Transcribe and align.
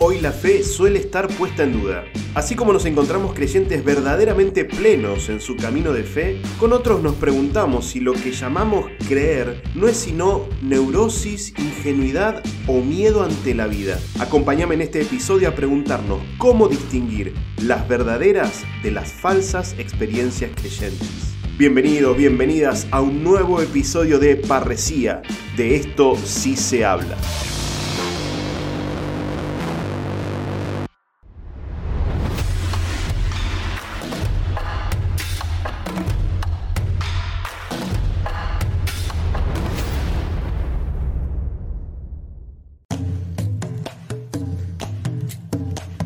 Hoy 0.00 0.20
la 0.20 0.32
fe 0.32 0.64
suele 0.64 0.98
estar 0.98 1.28
puesta 1.28 1.62
en 1.62 1.80
duda. 1.80 2.04
Así 2.34 2.56
como 2.56 2.72
nos 2.72 2.84
encontramos 2.84 3.32
creyentes 3.32 3.84
verdaderamente 3.84 4.64
plenos 4.64 5.28
en 5.28 5.40
su 5.40 5.56
camino 5.56 5.92
de 5.92 6.02
fe, 6.02 6.40
con 6.58 6.72
otros 6.72 7.02
nos 7.02 7.14
preguntamos 7.14 7.86
si 7.86 8.00
lo 8.00 8.12
que 8.12 8.32
llamamos 8.32 8.86
creer 9.08 9.62
no 9.74 9.86
es 9.86 9.96
sino 9.96 10.48
neurosis, 10.62 11.54
ingenuidad 11.58 12.42
o 12.66 12.80
miedo 12.80 13.22
ante 13.22 13.54
la 13.54 13.66
vida. 13.66 13.98
Acompáñame 14.18 14.74
en 14.74 14.82
este 14.82 15.02
episodio 15.02 15.48
a 15.48 15.54
preguntarnos 15.54 16.20
cómo 16.38 16.68
distinguir 16.68 17.32
las 17.62 17.86
verdaderas 17.86 18.64
de 18.82 18.90
las 18.90 19.12
falsas 19.12 19.76
experiencias 19.78 20.50
creyentes. 20.56 21.34
Bienvenidos, 21.56 22.16
bienvenidas 22.16 22.88
a 22.90 23.00
un 23.00 23.22
nuevo 23.22 23.62
episodio 23.62 24.18
de 24.18 24.34
Parresía. 24.34 25.22
De 25.56 25.76
esto 25.76 26.16
sí 26.16 26.56
se 26.56 26.84
habla. 26.84 27.16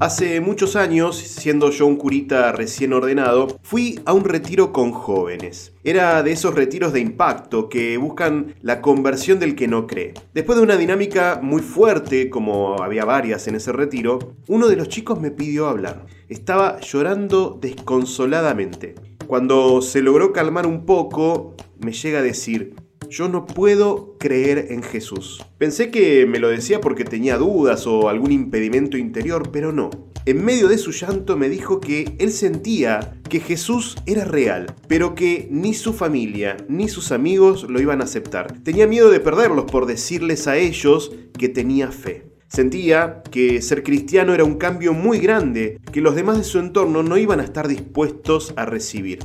Hace 0.01 0.41
muchos 0.41 0.77
años, 0.77 1.19
siendo 1.19 1.70
yo 1.70 1.84
un 1.84 1.97
curita 1.97 2.52
recién 2.52 2.93
ordenado, 2.93 3.59
fui 3.62 3.98
a 4.05 4.12
un 4.12 4.23
retiro 4.23 4.73
con 4.73 4.93
jóvenes. 4.93 5.73
Era 5.83 6.23
de 6.23 6.30
esos 6.30 6.55
retiros 6.55 6.93
de 6.93 7.01
impacto 7.01 7.69
que 7.69 7.97
buscan 7.97 8.55
la 8.62 8.80
conversión 8.80 9.41
del 9.41 9.56
que 9.56 9.66
no 9.66 9.89
cree. 9.89 10.15
Después 10.33 10.56
de 10.56 10.62
una 10.62 10.77
dinámica 10.77 11.41
muy 11.42 11.62
fuerte, 11.62 12.30
como 12.30 12.80
había 12.80 13.05
varias 13.05 13.48
en 13.48 13.56
ese 13.56 13.73
retiro, 13.73 14.36
uno 14.47 14.69
de 14.69 14.77
los 14.77 14.89
chicos 14.89 15.20
me 15.20 15.33
pidió 15.33 15.67
hablar. 15.67 16.06
Estaba 16.28 16.78
llorando 16.78 17.58
desconsoladamente. 17.61 18.95
Cuando 19.27 19.83
se 19.83 20.01
logró 20.01 20.33
calmar 20.33 20.69
un 20.69 20.86
poco, 20.86 21.56
me 21.80 21.91
llega 21.91 22.20
a 22.20 22.23
decir, 22.23 22.77
yo 23.11 23.28
no 23.28 23.47
puedo 23.47 24.17
creer 24.19 24.69
en 24.70 24.83
Jesús. 24.83 25.45
Pensé 25.59 25.91
que 25.91 26.27
me 26.27 26.39
lo 26.39 26.48
decía 26.48 26.81
porque 26.81 27.05
tenía 27.05 27.37
dudas 27.37 27.87
o 27.87 28.09
algún 28.09 28.33
impedimento 28.33 28.97
interior, 28.97 29.51
pero 29.51 29.73
no. 29.73 29.91
En 30.27 30.45
medio 30.45 30.69
de 30.69 30.78
su 30.78 30.92
llanto 30.92 31.36
me 31.36 31.48
dijo 31.48 31.81
que 31.81 32.17
él 32.19 32.33
sentía 32.33 33.19
que 33.29 33.41
Jesús 33.41 33.97
era 34.06 34.25
real, 34.25 34.75
pero 34.86 35.14
que 35.14 35.48
ni 35.51 35.75
su 35.75 35.95
familia 35.95 36.56
ni 36.69 36.89
sus 36.89 37.12
amigos 37.12 37.64
lo 37.69 37.81
iban 37.81 38.01
a 38.01 38.05
aceptar. 38.05 38.53
Tenía 38.62 38.86
miedo 38.86 39.11
de 39.11 39.20
perderlos 39.20 39.64
por 39.64 39.86
decirles 39.86 40.47
a 40.47 40.56
ellos 40.56 41.12
que 41.39 41.48
tenía 41.48 41.91
fe. 41.91 42.27
Sentía 42.48 43.23
que 43.31 43.61
ser 43.61 43.83
cristiano 43.83 44.33
era 44.33 44.45
un 44.45 44.56
cambio 44.56 44.95
muy 44.95 45.19
grande 45.19 45.81
que 45.92 46.01
los 46.01 46.14
demás 46.14 46.39
de 46.39 46.45
su 46.45 46.59
entorno 46.59 47.03
no 47.03 47.19
iban 47.19 47.41
a 47.41 47.45
estar 47.45 47.69
dispuestos 47.69 48.55
a 48.56 48.64
recibir. 48.64 49.19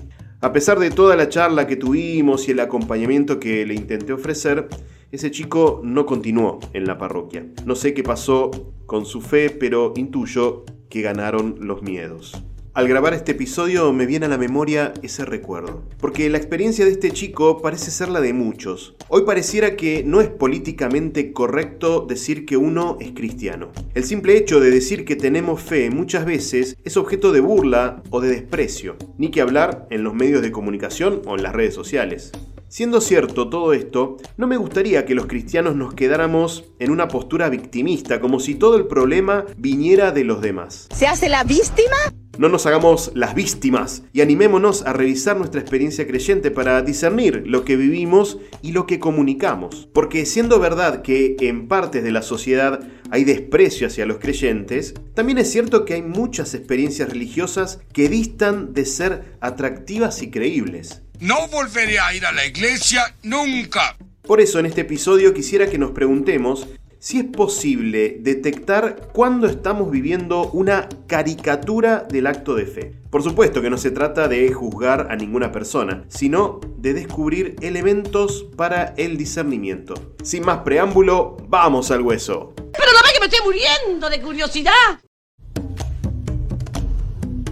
A 0.44 0.52
pesar 0.52 0.78
de 0.78 0.92
toda 0.92 1.16
la 1.16 1.30
charla 1.30 1.68
que 1.68 1.78
tuvimos 1.78 2.50
y 2.50 2.52
el 2.52 2.60
acompañamiento 2.60 3.40
que 3.40 3.66
le 3.66 3.76
intenté 3.76 4.12
ofrecer, 4.12 4.68
ese 5.10 5.32
chico 5.32 5.80
no 5.86 6.06
continuó 6.06 6.60
en 6.74 6.84
la 6.84 6.98
parroquia. 6.98 7.48
No 7.66 7.76
sé 7.76 7.94
qué 7.94 8.04
pasó 8.04 8.52
con 8.86 9.06
su 9.06 9.22
fe, 9.22 9.50
pero 9.50 9.94
intuyo 9.96 10.66
que 10.90 11.02
ganaron 11.02 11.60
los 11.62 11.82
miedos. 11.82 12.44
Al 12.76 12.88
grabar 12.88 13.14
este 13.14 13.34
episodio 13.34 13.94
me 13.94 14.08
viene 14.08 14.26
a 14.26 14.30
la 14.30 14.40
memoria 14.40 14.96
ese 15.04 15.26
recuerdo, 15.26 15.84
porque 16.00 16.28
la 16.32 16.40
experiencia 16.40 16.86
de 16.86 16.90
este 16.90 17.12
chico 17.12 17.62
parece 17.62 17.92
ser 17.92 18.10
la 18.10 18.20
de 18.20 18.34
muchos. 18.34 18.96
Hoy 19.10 19.26
pareciera 19.28 19.76
que 19.76 20.04
no 20.04 20.22
es 20.22 20.30
políticamente 20.30 21.34
correcto 21.34 22.04
decir 22.10 22.48
que 22.48 22.58
uno 22.58 22.98
es 23.00 23.12
cristiano. 23.12 23.72
El 23.94 24.04
simple 24.04 24.36
hecho 24.36 24.60
de 24.60 24.72
decir 24.72 25.06
que 25.06 25.16
tenemos 25.16 25.62
fe 25.62 25.92
muchas 25.92 26.26
veces 26.26 26.76
es 26.84 26.98
objeto 26.98 27.32
de 27.32 27.42
burla 27.42 28.02
o 28.10 28.22
de 28.22 28.30
desprecio, 28.30 28.96
ni 29.20 29.30
que 29.30 29.42
hablar 29.42 29.86
en 29.92 30.04
los 30.04 30.16
medios 30.16 30.42
de 30.42 30.52
comunicación 30.52 31.22
o 31.28 31.36
en 31.36 31.44
las 31.44 31.54
redes 31.54 31.76
sociales. 31.76 32.32
Siendo 32.74 33.02
cierto 33.02 33.50
todo 33.50 33.72
esto, 33.74 34.18
no 34.36 34.48
me 34.48 34.58
gustaría 34.58 35.06
que 35.06 35.14
los 35.14 35.28
cristianos 35.28 35.76
nos 35.76 35.94
quedáramos 35.94 36.72
en 36.80 36.90
una 36.90 37.08
postura 37.08 37.48
victimista, 37.50 38.20
como 38.20 38.40
si 38.40 38.56
todo 38.56 38.78
el 38.78 38.88
problema 38.88 39.46
viniera 39.58 40.12
de 40.12 40.24
los 40.24 40.42
demás. 40.42 40.88
¿Se 40.92 41.06
hace 41.06 41.30
la 41.30 41.44
víctima? 41.44 41.96
No 42.40 42.50
nos 42.50 42.66
hagamos 42.66 43.12
las 43.14 43.36
víctimas 43.36 44.02
y 44.12 44.22
animémonos 44.22 44.88
a 44.88 44.94
revisar 44.94 45.38
nuestra 45.38 45.62
experiencia 45.62 46.08
creyente 46.08 46.50
para 46.50 46.82
discernir 46.82 47.44
lo 47.46 47.64
que 47.64 47.76
vivimos 47.76 48.40
y 48.64 48.72
lo 48.72 48.88
que 48.88 49.00
comunicamos. 49.00 49.88
Porque 49.94 50.26
siendo 50.26 50.60
verdad 50.60 51.04
que 51.04 51.36
en 51.42 51.68
partes 51.68 52.04
de 52.04 52.12
la 52.12 52.24
sociedad 52.24 52.80
hay 53.12 53.24
desprecio 53.24 53.86
hacia 53.86 54.08
los 54.08 54.18
creyentes, 54.18 54.96
también 55.14 55.38
es 55.38 55.52
cierto 55.52 55.86
que 55.86 55.94
hay 55.94 56.02
muchas 56.02 56.56
experiencias 56.56 57.10
religiosas 57.10 57.82
que 57.94 58.10
distan 58.10 58.74
de 58.74 58.86
ser 58.86 59.38
atractivas 59.42 60.24
y 60.24 60.32
creíbles. 60.32 61.04
No 61.24 61.48
volveré 61.48 62.00
a 62.00 62.14
ir 62.14 62.26
a 62.26 62.34
la 62.34 62.46
iglesia 62.46 63.16
nunca. 63.24 63.96
Por 64.24 64.42
eso 64.42 64.60
en 64.60 64.66
este 64.66 64.82
episodio 64.82 65.34
quisiera 65.34 65.68
que 65.68 65.78
nos 65.78 65.92
preguntemos 65.92 66.68
si 67.00 67.20
es 67.20 67.24
posible 67.24 68.18
detectar 68.20 69.08
cuándo 69.14 69.48
estamos 69.48 69.90
viviendo 69.90 70.50
una 70.52 70.90
caricatura 71.08 72.06
del 72.10 72.28
acto 72.28 72.56
de 72.56 72.66
fe. 72.66 72.92
Por 73.10 73.24
supuesto 73.24 73.62
que 73.62 73.70
no 73.70 73.78
se 73.78 73.92
trata 73.92 74.28
de 74.28 74.52
juzgar 74.52 75.08
a 75.10 75.16
ninguna 75.16 75.54
persona, 75.54 76.04
sino 76.10 76.60
de 76.80 76.94
descubrir 76.94 77.56
elementos 77.62 78.46
para 78.58 78.94
el 78.98 79.16
discernimiento. 79.16 79.94
Sin 80.24 80.44
más 80.44 80.58
preámbulo, 80.66 81.38
vamos 81.48 81.90
al 81.92 82.02
hueso. 82.02 82.54
Pero 82.58 82.92
no 82.92 83.00
ve 83.02 83.14
que 83.14 83.20
me 83.22 83.28
estoy 83.28 83.46
muriendo 83.46 84.10
de 84.10 84.22
curiosidad. 84.22 85.00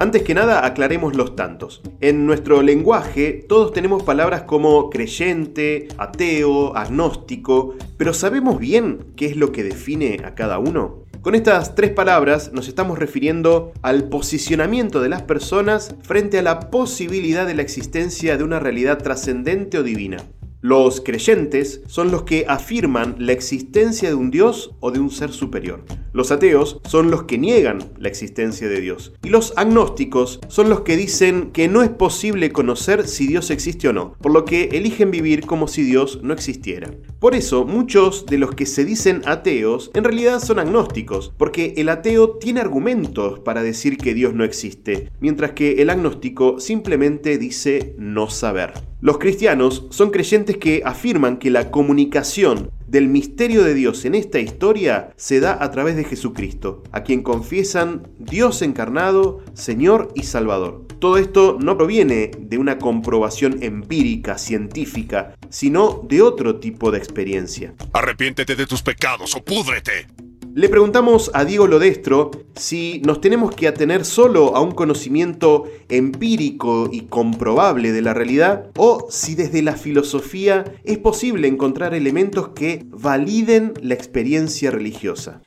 Antes 0.01 0.23
que 0.23 0.33
nada, 0.33 0.65
aclaremos 0.65 1.15
los 1.15 1.35
tantos. 1.35 1.83
En 1.99 2.25
nuestro 2.25 2.63
lenguaje, 2.63 3.45
todos 3.47 3.71
tenemos 3.71 4.01
palabras 4.01 4.41
como 4.41 4.89
creyente, 4.89 5.89
ateo, 5.99 6.75
agnóstico, 6.75 7.75
pero 7.97 8.11
¿sabemos 8.15 8.57
bien 8.57 9.05
qué 9.15 9.27
es 9.27 9.37
lo 9.37 9.51
que 9.51 9.63
define 9.63 10.21
a 10.25 10.33
cada 10.33 10.57
uno? 10.57 11.03
Con 11.21 11.35
estas 11.35 11.75
tres 11.75 11.91
palabras 11.91 12.51
nos 12.51 12.67
estamos 12.67 12.97
refiriendo 12.97 13.73
al 13.83 14.09
posicionamiento 14.09 15.01
de 15.01 15.09
las 15.09 15.21
personas 15.21 15.93
frente 16.01 16.39
a 16.39 16.41
la 16.41 16.71
posibilidad 16.71 17.45
de 17.45 17.53
la 17.53 17.61
existencia 17.61 18.37
de 18.37 18.43
una 18.43 18.57
realidad 18.57 19.03
trascendente 19.03 19.77
o 19.77 19.83
divina. 19.83 20.17
Los 20.61 21.01
creyentes 21.01 21.81
son 21.85 22.09
los 22.09 22.23
que 22.23 22.45
afirman 22.47 23.17
la 23.19 23.33
existencia 23.33 24.09
de 24.09 24.15
un 24.15 24.31
Dios 24.31 24.71
o 24.79 24.89
de 24.89 24.99
un 24.99 25.11
ser 25.11 25.31
superior. 25.31 25.83
Los 26.13 26.31
ateos 26.31 26.81
son 26.85 27.09
los 27.09 27.23
que 27.23 27.37
niegan 27.37 27.79
la 27.97 28.09
existencia 28.09 28.67
de 28.67 28.81
Dios. 28.81 29.13
Y 29.23 29.29
los 29.29 29.53
agnósticos 29.55 30.41
son 30.49 30.69
los 30.69 30.81
que 30.81 30.97
dicen 30.97 31.51
que 31.51 31.69
no 31.69 31.83
es 31.83 31.89
posible 31.89 32.51
conocer 32.51 33.07
si 33.07 33.27
Dios 33.27 33.49
existe 33.49 33.87
o 33.87 33.93
no, 33.93 34.13
por 34.21 34.33
lo 34.33 34.43
que 34.43 34.69
eligen 34.73 35.09
vivir 35.09 35.45
como 35.45 35.67
si 35.67 35.83
Dios 35.83 36.19
no 36.21 36.33
existiera. 36.33 36.91
Por 37.19 37.33
eso, 37.33 37.65
muchos 37.65 38.25
de 38.25 38.37
los 38.37 38.53
que 38.55 38.65
se 38.65 38.83
dicen 38.83 39.21
ateos 39.25 39.91
en 39.93 40.03
realidad 40.03 40.41
son 40.41 40.59
agnósticos, 40.59 41.33
porque 41.37 41.75
el 41.77 41.87
ateo 41.87 42.31
tiene 42.31 42.59
argumentos 42.59 43.39
para 43.39 43.63
decir 43.63 43.97
que 43.97 44.13
Dios 44.13 44.33
no 44.33 44.43
existe, 44.43 45.09
mientras 45.19 45.51
que 45.51 45.81
el 45.81 45.89
agnóstico 45.89 46.59
simplemente 46.59 47.37
dice 47.37 47.95
no 47.97 48.29
saber. 48.29 48.73
Los 48.99 49.17
cristianos 49.17 49.87
son 49.89 50.11
creyentes 50.11 50.57
que 50.57 50.83
afirman 50.85 51.37
que 51.37 51.49
la 51.49 51.71
comunicación 51.71 52.69
del 52.91 53.07
misterio 53.07 53.63
de 53.63 53.73
Dios 53.73 54.03
en 54.03 54.15
esta 54.15 54.39
historia 54.39 55.13
se 55.15 55.39
da 55.39 55.63
a 55.63 55.71
través 55.71 55.95
de 55.95 56.03
Jesucristo, 56.03 56.83
a 56.91 57.03
quien 57.03 57.23
confiesan 57.23 58.09
Dios 58.19 58.61
encarnado, 58.61 59.39
Señor 59.53 60.09
y 60.13 60.23
Salvador. 60.23 60.85
Todo 60.99 61.17
esto 61.17 61.57
no 61.59 61.77
proviene 61.77 62.31
de 62.37 62.57
una 62.57 62.79
comprobación 62.79 63.63
empírica, 63.63 64.37
científica, 64.37 65.35
sino 65.49 66.05
de 66.09 66.21
otro 66.21 66.59
tipo 66.59 66.91
de 66.91 66.97
experiencia. 66.97 67.73
Arrepiéntete 67.93 68.57
de 68.57 68.67
tus 68.67 68.83
pecados 68.83 69.35
o 69.35 69.43
púdrete. 69.43 70.07
Le 70.53 70.67
preguntamos 70.67 71.31
a 71.33 71.45
Diego 71.45 71.65
Lodestro 71.65 72.29
si 72.55 73.01
nos 73.05 73.21
tenemos 73.21 73.55
que 73.55 73.69
atener 73.69 74.03
solo 74.03 74.53
a 74.55 74.61
un 74.61 74.71
conocimiento 74.71 75.63
empírico 75.87 76.89
y 76.91 77.03
comprobable 77.03 77.93
de 77.93 78.01
la 78.01 78.13
realidad 78.13 78.69
o 78.75 79.07
si 79.09 79.35
desde 79.35 79.61
la 79.61 79.77
filosofía 79.77 80.65
es 80.83 80.97
posible 80.97 81.47
encontrar 81.47 81.93
elementos 81.93 82.49
que 82.49 82.85
validen 82.89 83.73
la 83.81 83.93
experiencia 83.93 84.71
religiosa. 84.71 85.41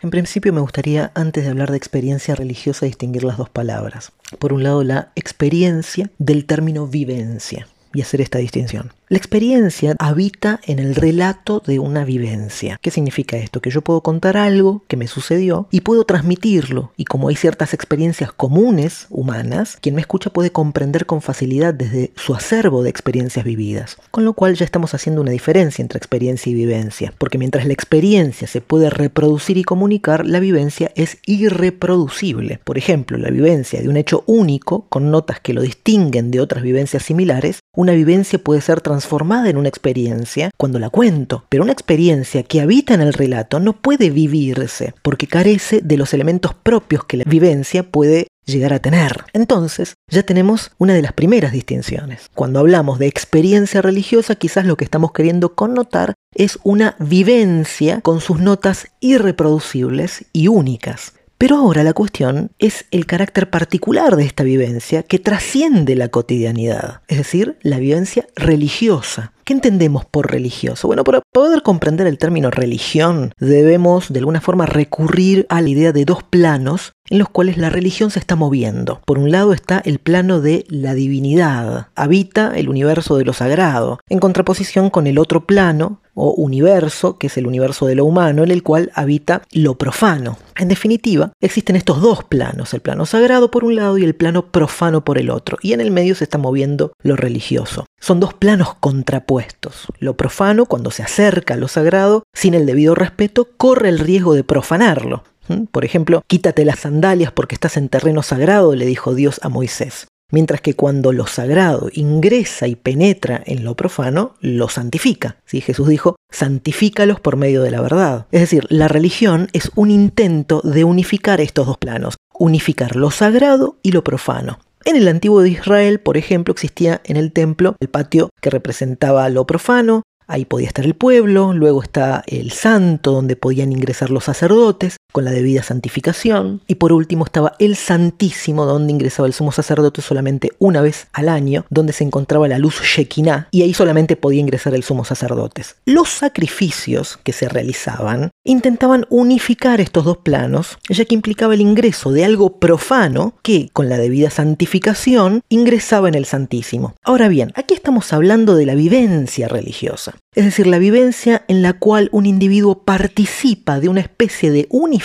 En 0.00 0.10
principio 0.10 0.52
me 0.54 0.60
gustaría, 0.60 1.12
antes 1.14 1.44
de 1.44 1.50
hablar 1.50 1.70
de 1.70 1.76
experiencia 1.76 2.34
religiosa, 2.34 2.86
distinguir 2.86 3.24
las 3.24 3.36
dos 3.36 3.50
palabras. 3.50 4.12
Por 4.38 4.54
un 4.54 4.62
lado, 4.62 4.84
la 4.84 5.12
experiencia 5.16 6.10
del 6.18 6.46
término 6.46 6.86
vivencia 6.86 7.68
y 7.92 8.00
hacer 8.00 8.20
esta 8.20 8.38
distinción. 8.38 8.92
La 9.14 9.18
experiencia 9.18 9.94
habita 10.00 10.58
en 10.64 10.80
el 10.80 10.96
relato 10.96 11.62
de 11.64 11.78
una 11.78 12.04
vivencia. 12.04 12.80
¿Qué 12.82 12.90
significa 12.90 13.36
esto? 13.36 13.62
Que 13.62 13.70
yo 13.70 13.80
puedo 13.80 14.00
contar 14.00 14.36
algo 14.36 14.82
que 14.88 14.96
me 14.96 15.06
sucedió 15.06 15.68
y 15.70 15.82
puedo 15.82 16.02
transmitirlo. 16.02 16.90
Y 16.96 17.04
como 17.04 17.28
hay 17.28 17.36
ciertas 17.36 17.74
experiencias 17.74 18.32
comunes, 18.32 19.06
humanas, 19.10 19.78
quien 19.80 19.94
me 19.94 20.00
escucha 20.00 20.30
puede 20.30 20.50
comprender 20.50 21.06
con 21.06 21.22
facilidad 21.22 21.72
desde 21.72 22.10
su 22.16 22.34
acervo 22.34 22.82
de 22.82 22.90
experiencias 22.90 23.44
vividas. 23.44 23.98
Con 24.10 24.24
lo 24.24 24.32
cual 24.32 24.56
ya 24.56 24.64
estamos 24.64 24.94
haciendo 24.94 25.20
una 25.20 25.30
diferencia 25.30 25.80
entre 25.80 25.98
experiencia 25.98 26.50
y 26.50 26.54
vivencia. 26.56 27.14
Porque 27.16 27.38
mientras 27.38 27.66
la 27.66 27.72
experiencia 27.72 28.48
se 28.48 28.62
puede 28.62 28.90
reproducir 28.90 29.58
y 29.58 29.62
comunicar, 29.62 30.26
la 30.26 30.40
vivencia 30.40 30.90
es 30.96 31.18
irreproducible. 31.24 32.58
Por 32.64 32.78
ejemplo, 32.78 33.16
la 33.16 33.30
vivencia 33.30 33.80
de 33.80 33.88
un 33.88 33.96
hecho 33.96 34.24
único, 34.26 34.86
con 34.88 35.12
notas 35.12 35.38
que 35.38 35.54
lo 35.54 35.62
distinguen 35.62 36.32
de 36.32 36.40
otras 36.40 36.64
vivencias 36.64 37.04
similares, 37.04 37.60
una 37.76 37.92
vivencia 37.92 38.40
puede 38.40 38.60
ser 38.60 38.80
transformada 38.80 39.03
en 39.46 39.56
una 39.56 39.68
experiencia 39.68 40.50
cuando 40.56 40.78
la 40.78 40.90
cuento, 40.90 41.44
pero 41.48 41.62
una 41.62 41.72
experiencia 41.72 42.42
que 42.42 42.60
habita 42.60 42.94
en 42.94 43.00
el 43.00 43.12
relato 43.12 43.60
no 43.60 43.74
puede 43.74 44.10
vivirse 44.10 44.94
porque 45.02 45.26
carece 45.26 45.80
de 45.82 45.96
los 45.96 46.12
elementos 46.14 46.54
propios 46.54 47.04
que 47.04 47.18
la 47.18 47.24
vivencia 47.24 47.82
puede 47.82 48.26
llegar 48.44 48.72
a 48.72 48.80
tener. 48.80 49.24
Entonces, 49.32 49.94
ya 50.10 50.22
tenemos 50.22 50.72
una 50.78 50.94
de 50.94 51.02
las 51.02 51.12
primeras 51.12 51.52
distinciones. 51.52 52.28
Cuando 52.34 52.60
hablamos 52.60 52.98
de 52.98 53.06
experiencia 53.06 53.82
religiosa, 53.82 54.34
quizás 54.34 54.66
lo 54.66 54.76
que 54.76 54.84
estamos 54.84 55.12
queriendo 55.12 55.54
connotar 55.54 56.14
es 56.34 56.58
una 56.62 56.96
vivencia 56.98 58.00
con 58.00 58.20
sus 58.20 58.40
notas 58.40 58.88
irreproducibles 59.00 60.26
y 60.32 60.48
únicas. 60.48 61.14
Pero 61.38 61.56
ahora 61.56 61.82
la 61.82 61.92
cuestión 61.92 62.52
es 62.58 62.86
el 62.90 63.06
carácter 63.06 63.50
particular 63.50 64.16
de 64.16 64.24
esta 64.24 64.44
vivencia 64.44 65.02
que 65.02 65.18
trasciende 65.18 65.96
la 65.96 66.08
cotidianidad, 66.08 67.02
es 67.08 67.18
decir, 67.18 67.58
la 67.62 67.78
vivencia 67.78 68.26
religiosa. 68.36 69.32
¿Qué 69.44 69.52
entendemos 69.52 70.06
por 70.06 70.30
religioso? 70.30 70.88
Bueno, 70.88 71.04
para 71.04 71.20
poder 71.32 71.62
comprender 71.62 72.06
el 72.06 72.16
término 72.16 72.50
religión, 72.50 73.32
debemos 73.38 74.10
de 74.10 74.20
alguna 74.20 74.40
forma 74.40 74.64
recurrir 74.64 75.44
a 75.50 75.60
la 75.60 75.68
idea 75.68 75.92
de 75.92 76.06
dos 76.06 76.22
planos 76.22 76.92
en 77.10 77.18
los 77.18 77.28
cuales 77.28 77.58
la 77.58 77.68
religión 77.68 78.10
se 78.10 78.20
está 78.20 78.36
moviendo. 78.36 79.02
Por 79.04 79.18
un 79.18 79.30
lado 79.30 79.52
está 79.52 79.82
el 79.84 79.98
plano 79.98 80.40
de 80.40 80.64
la 80.68 80.94
divinidad, 80.94 81.88
habita 81.94 82.56
el 82.56 82.70
universo 82.70 83.18
de 83.18 83.24
lo 83.26 83.34
sagrado, 83.34 84.00
en 84.08 84.18
contraposición 84.18 84.88
con 84.88 85.06
el 85.06 85.18
otro 85.18 85.46
plano 85.46 86.00
o 86.14 86.30
universo, 86.30 87.18
que 87.18 87.26
es 87.26 87.36
el 87.36 87.46
universo 87.46 87.86
de 87.86 87.94
lo 87.94 88.04
humano, 88.04 88.44
en 88.44 88.50
el 88.50 88.62
cual 88.62 88.90
habita 88.94 89.42
lo 89.52 89.76
profano. 89.76 90.38
En 90.56 90.68
definitiva, 90.68 91.32
existen 91.40 91.76
estos 91.76 92.00
dos 92.00 92.24
planos, 92.24 92.74
el 92.74 92.80
plano 92.80 93.06
sagrado 93.06 93.50
por 93.50 93.64
un 93.64 93.76
lado 93.76 93.98
y 93.98 94.04
el 94.04 94.14
plano 94.14 94.46
profano 94.46 95.04
por 95.04 95.18
el 95.18 95.30
otro, 95.30 95.58
y 95.60 95.72
en 95.72 95.80
el 95.80 95.90
medio 95.90 96.14
se 96.14 96.24
está 96.24 96.38
moviendo 96.38 96.92
lo 97.02 97.16
religioso. 97.16 97.86
Son 98.00 98.20
dos 98.20 98.34
planos 98.34 98.74
contrapuestos. 98.74 99.86
Lo 99.98 100.16
profano, 100.16 100.66
cuando 100.66 100.90
se 100.90 101.02
acerca 101.02 101.54
a 101.54 101.56
lo 101.56 101.68
sagrado, 101.68 102.22
sin 102.32 102.54
el 102.54 102.66
debido 102.66 102.94
respeto, 102.94 103.48
corre 103.56 103.88
el 103.88 103.98
riesgo 103.98 104.34
de 104.34 104.44
profanarlo. 104.44 105.24
¿Mm? 105.48 105.64
Por 105.64 105.84
ejemplo, 105.84 106.22
quítate 106.26 106.64
las 106.64 106.80
sandalias 106.80 107.32
porque 107.32 107.54
estás 107.54 107.76
en 107.76 107.88
terreno 107.88 108.22
sagrado, 108.22 108.74
le 108.74 108.86
dijo 108.86 109.14
Dios 109.14 109.40
a 109.42 109.48
Moisés. 109.48 110.06
Mientras 110.34 110.60
que 110.60 110.74
cuando 110.74 111.12
lo 111.12 111.28
sagrado 111.28 111.90
ingresa 111.92 112.66
y 112.66 112.74
penetra 112.74 113.40
en 113.46 113.62
lo 113.62 113.76
profano, 113.76 114.34
lo 114.40 114.68
santifica. 114.68 115.36
¿Sí? 115.44 115.60
Jesús 115.60 115.86
dijo, 115.86 116.16
santifícalos 116.28 117.20
por 117.20 117.36
medio 117.36 117.62
de 117.62 117.70
la 117.70 117.80
verdad. 117.80 118.26
Es 118.32 118.40
decir, 118.40 118.66
la 118.68 118.88
religión 118.88 119.46
es 119.52 119.70
un 119.76 119.92
intento 119.92 120.60
de 120.64 120.82
unificar 120.82 121.40
estos 121.40 121.68
dos 121.68 121.78
planos, 121.78 122.16
unificar 122.36 122.96
lo 122.96 123.12
sagrado 123.12 123.76
y 123.84 123.92
lo 123.92 124.02
profano. 124.02 124.58
En 124.84 124.96
el 124.96 125.06
antiguo 125.06 125.40
de 125.40 125.50
Israel, 125.50 126.00
por 126.00 126.16
ejemplo, 126.16 126.50
existía 126.50 127.00
en 127.04 127.16
el 127.16 127.30
templo 127.30 127.76
el 127.78 127.88
patio 127.88 128.30
que 128.42 128.50
representaba 128.50 129.28
lo 129.28 129.46
profano, 129.46 130.02
Ahí 130.26 130.46
podía 130.46 130.68
estar 130.68 130.86
el 130.86 130.94
pueblo, 130.94 131.52
luego 131.52 131.82
está 131.82 132.24
el 132.26 132.50
santo 132.50 133.12
donde 133.12 133.36
podían 133.36 133.72
ingresar 133.72 134.10
los 134.10 134.24
sacerdotes 134.24 134.96
con 135.14 135.24
la 135.24 135.30
debida 135.30 135.62
santificación 135.62 136.60
y 136.66 136.74
por 136.74 136.92
último 136.92 137.24
estaba 137.24 137.54
el 137.60 137.76
santísimo 137.76 138.66
donde 138.66 138.92
ingresaba 138.92 139.28
el 139.28 139.32
sumo 139.32 139.52
sacerdote 139.52 140.02
solamente 140.02 140.50
una 140.58 140.82
vez 140.82 141.06
al 141.12 141.28
año, 141.28 141.64
donde 141.70 141.92
se 141.92 142.02
encontraba 142.02 142.48
la 142.48 142.58
luz 142.58 142.82
Shekinah 142.82 143.46
y 143.52 143.62
ahí 143.62 143.72
solamente 143.74 144.16
podía 144.16 144.40
ingresar 144.40 144.74
el 144.74 144.82
sumo 144.82 145.04
sacerdote. 145.04 145.62
Los 145.84 146.08
sacrificios 146.08 147.20
que 147.22 147.32
se 147.32 147.48
realizaban 147.48 148.32
intentaban 148.42 149.06
unificar 149.08 149.80
estos 149.80 150.04
dos 150.04 150.16
planos, 150.16 150.78
ya 150.88 151.04
que 151.04 151.14
implicaba 151.14 151.54
el 151.54 151.60
ingreso 151.60 152.10
de 152.10 152.24
algo 152.24 152.58
profano 152.58 153.34
que 153.42 153.68
con 153.72 153.88
la 153.88 153.98
debida 153.98 154.30
santificación 154.30 155.42
ingresaba 155.48 156.08
en 156.08 156.16
el 156.16 156.24
santísimo. 156.24 156.96
Ahora 157.04 157.28
bien, 157.28 157.52
aquí 157.54 157.74
estamos 157.74 158.12
hablando 158.12 158.56
de 158.56 158.66
la 158.66 158.74
vivencia 158.74 159.46
religiosa 159.46 160.16
es 160.34 160.44
decir, 160.44 160.66
la 160.66 160.78
vivencia 160.78 161.44
en 161.48 161.62
la 161.62 161.74
cual 161.74 162.08
un 162.12 162.26
individuo 162.26 162.82
participa 162.82 163.80
de 163.80 163.88
una 163.88 164.00
especie 164.00 164.50
de 164.50 164.66
unificación, 164.70 165.03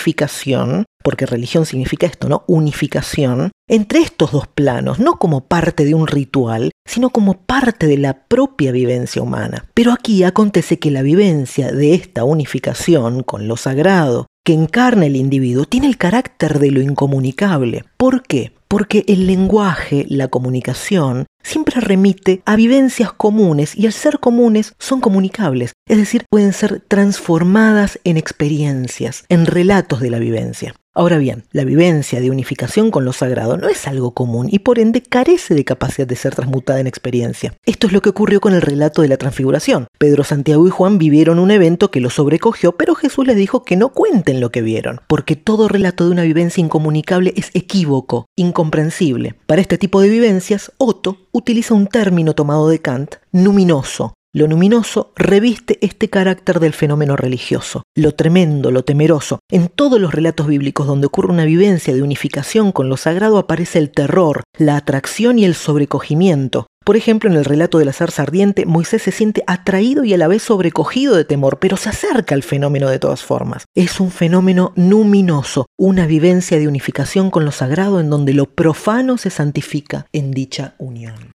porque 1.04 1.25
religión 1.25 1.66
significa 1.66 2.06
esto, 2.07 2.30
¿no? 2.30 2.44
Unificación, 2.48 3.51
entre 3.68 4.00
estos 4.00 4.31
dos 4.31 4.48
planos, 4.48 5.00
no 5.00 5.18
como 5.18 5.46
parte 5.46 5.86
de 5.86 5.94
un 5.94 6.07
ritual, 6.07 6.72
sino 6.86 7.10
como 7.10 7.42
parte 7.42 7.88
de 7.88 7.98
la 7.98 8.28
propia 8.28 8.72
vivencia 8.72 9.22
humana. 9.22 9.66
Pero 9.74 9.92
aquí 9.92 10.24
acontece 10.24 10.80
que 10.80 10.92
la 10.92 11.01
vivencia 11.01 11.72
de 11.72 11.94
esta 11.94 12.24
unificación 12.24 13.24
con 13.24 13.48
lo 13.48 13.57
sagrado 13.57 14.28
que 14.46 14.54
encarna 14.54 15.06
el 15.06 15.16
individuo 15.16 15.66
tiene 15.66 15.88
el 15.88 15.98
carácter 15.98 16.60
de 16.60 16.72
lo 16.72 16.81
incomunicable. 16.81 17.86
¿Por 17.98 18.24
qué? 18.24 18.58
Porque 18.69 19.04
el 19.07 19.25
lenguaje, 19.25 20.06
la 20.10 20.27
comunicación, 20.27 21.25
siempre 21.44 21.81
remite 21.81 22.44
a 22.45 22.56
vivencias 22.56 23.12
comunes 23.12 23.75
y 23.75 23.88
al 23.88 23.94
ser 23.94 24.19
comunes 24.19 24.74
son 24.77 25.01
comunicables, 25.01 25.74
es 25.88 25.98
decir, 25.98 26.25
pueden 26.30 26.54
ser 26.54 26.80
transformadas 26.88 28.00
en 28.04 28.18
experiencias, 28.18 29.25
en 29.27 29.48
relatos 29.48 30.01
de 30.01 30.12
la 30.12 30.19
vivencia. 30.19 30.75
Ahora 31.00 31.18
bien, 31.18 31.46
la 31.54 31.63
vivencia 31.63 32.19
de 32.19 32.30
unificación 32.30 32.92
con 32.92 33.06
lo 33.06 33.13
sagrado 33.13 33.56
no 33.56 33.69
es 33.69 33.88
algo 33.88 34.12
común 34.12 34.50
y 34.51 34.60
por 34.60 34.80
ende 34.80 35.01
carece 35.01 35.56
de 35.56 35.63
capacidad 35.63 36.06
de 36.06 36.18
ser 36.18 36.36
transmutada 36.36 36.81
en 36.81 36.88
experiencia. 36.88 37.54
Esto 37.66 37.88
es 37.88 37.94
lo 37.94 38.01
que 38.01 38.10
ocurrió 38.10 38.42
con 38.42 38.54
el 38.54 38.62
relato 38.62 39.01
de 39.01 39.07
la 39.07 39.16
transfiguración. 39.16 39.88
Pedro, 39.98 40.25
Santiago 40.25 40.68
y 40.68 40.72
Juan 40.72 40.98
vivieron 40.98 41.40
un 41.40 41.51
evento 41.51 41.90
que 41.90 42.01
los 42.01 42.16
sobrecogió, 42.16 42.74
pero 42.74 42.96
Jesús 42.96 43.25
les 43.25 43.38
dijo 43.38 43.63
que 43.63 43.78
no 43.78 43.94
cuenten 43.94 44.42
lo 44.42 44.51
que 44.51 44.62
vieron, 44.62 45.00
porque 45.07 45.38
todo 45.38 45.69
relato 45.69 46.04
de 46.04 46.12
una 46.12 46.24
vivencia 46.24 46.60
incomunicable 46.60 47.31
es 47.38 47.52
equívoco, 47.54 48.25
incomprensible. 48.36 49.36
Para 49.45 49.62
este 49.62 49.78
tipo 49.78 50.02
de 50.02 50.10
vivencias, 50.10 50.74
Otto 50.80 51.30
utiliza 51.31 51.75
un 51.75 51.88
término 51.88 52.36
tomado 52.36 52.68
de 52.68 52.80
Kant, 52.80 53.16
luminoso, 53.31 54.16
lo 54.31 54.46
luminoso 54.46 55.12
reviste 55.16 55.80
este 55.81 56.10
carácter 56.10 56.60
del 56.60 56.74
fenómeno 56.74 57.16
religioso, 57.16 57.84
lo 57.96 58.14
tremendo, 58.14 58.70
lo 58.70 58.84
temeroso. 58.84 59.40
En 59.50 59.70
todos 59.70 60.00
los 60.00 60.14
relatos 60.14 60.48
bíblicos 60.48 60.86
donde 60.86 61.08
ocurre 61.08 61.31
una 61.31 61.46
vivencia 61.46 61.96
de 61.96 62.04
unificación 62.04 62.72
con 62.72 62.90
lo 62.90 62.98
sagrado 62.98 63.40
aparece 63.40 63.80
el 63.80 63.90
terror, 63.90 64.44
la 64.58 64.78
atracción 64.78 65.40
y 65.40 65.46
el 65.46 65.56
sobrecogimiento. 65.56 66.68
Por 66.86 66.96
ejemplo, 66.96 67.30
en 67.30 67.38
el 67.38 67.46
relato 67.46 67.78
de 67.78 67.86
la 67.86 67.94
zarza 67.94 68.24
ardiente, 68.24 68.66
Moisés 68.66 69.02
se 69.04 69.12
siente 69.12 69.44
atraído 69.48 70.04
y 70.04 70.14
a 70.14 70.18
la 70.18 70.28
vez 70.28 70.44
sobrecogido 70.44 71.16
de 71.16 71.26
temor, 71.26 71.60
pero 71.60 71.78
se 71.78 71.90
acerca 71.90 72.36
al 72.36 72.44
fenómeno 72.44 72.90
de 72.90 73.00
todas 73.00 73.24
formas. 73.24 73.66
Es 73.76 74.00
un 74.00 74.12
fenómeno 74.12 74.74
luminoso, 74.76 75.66
una 75.78 76.06
vivencia 76.07 76.57
de 76.57 76.68
unificación 76.68 77.31
con 77.31 77.45
lo 77.45 77.52
sagrado 77.52 78.00
en 78.00 78.09
donde 78.09 78.33
lo 78.33 78.45
profano 78.45 79.18
se 79.18 79.30
santifica 79.30 80.07
en 80.14 80.31
dicha 80.31 80.76
unión. 80.78 81.31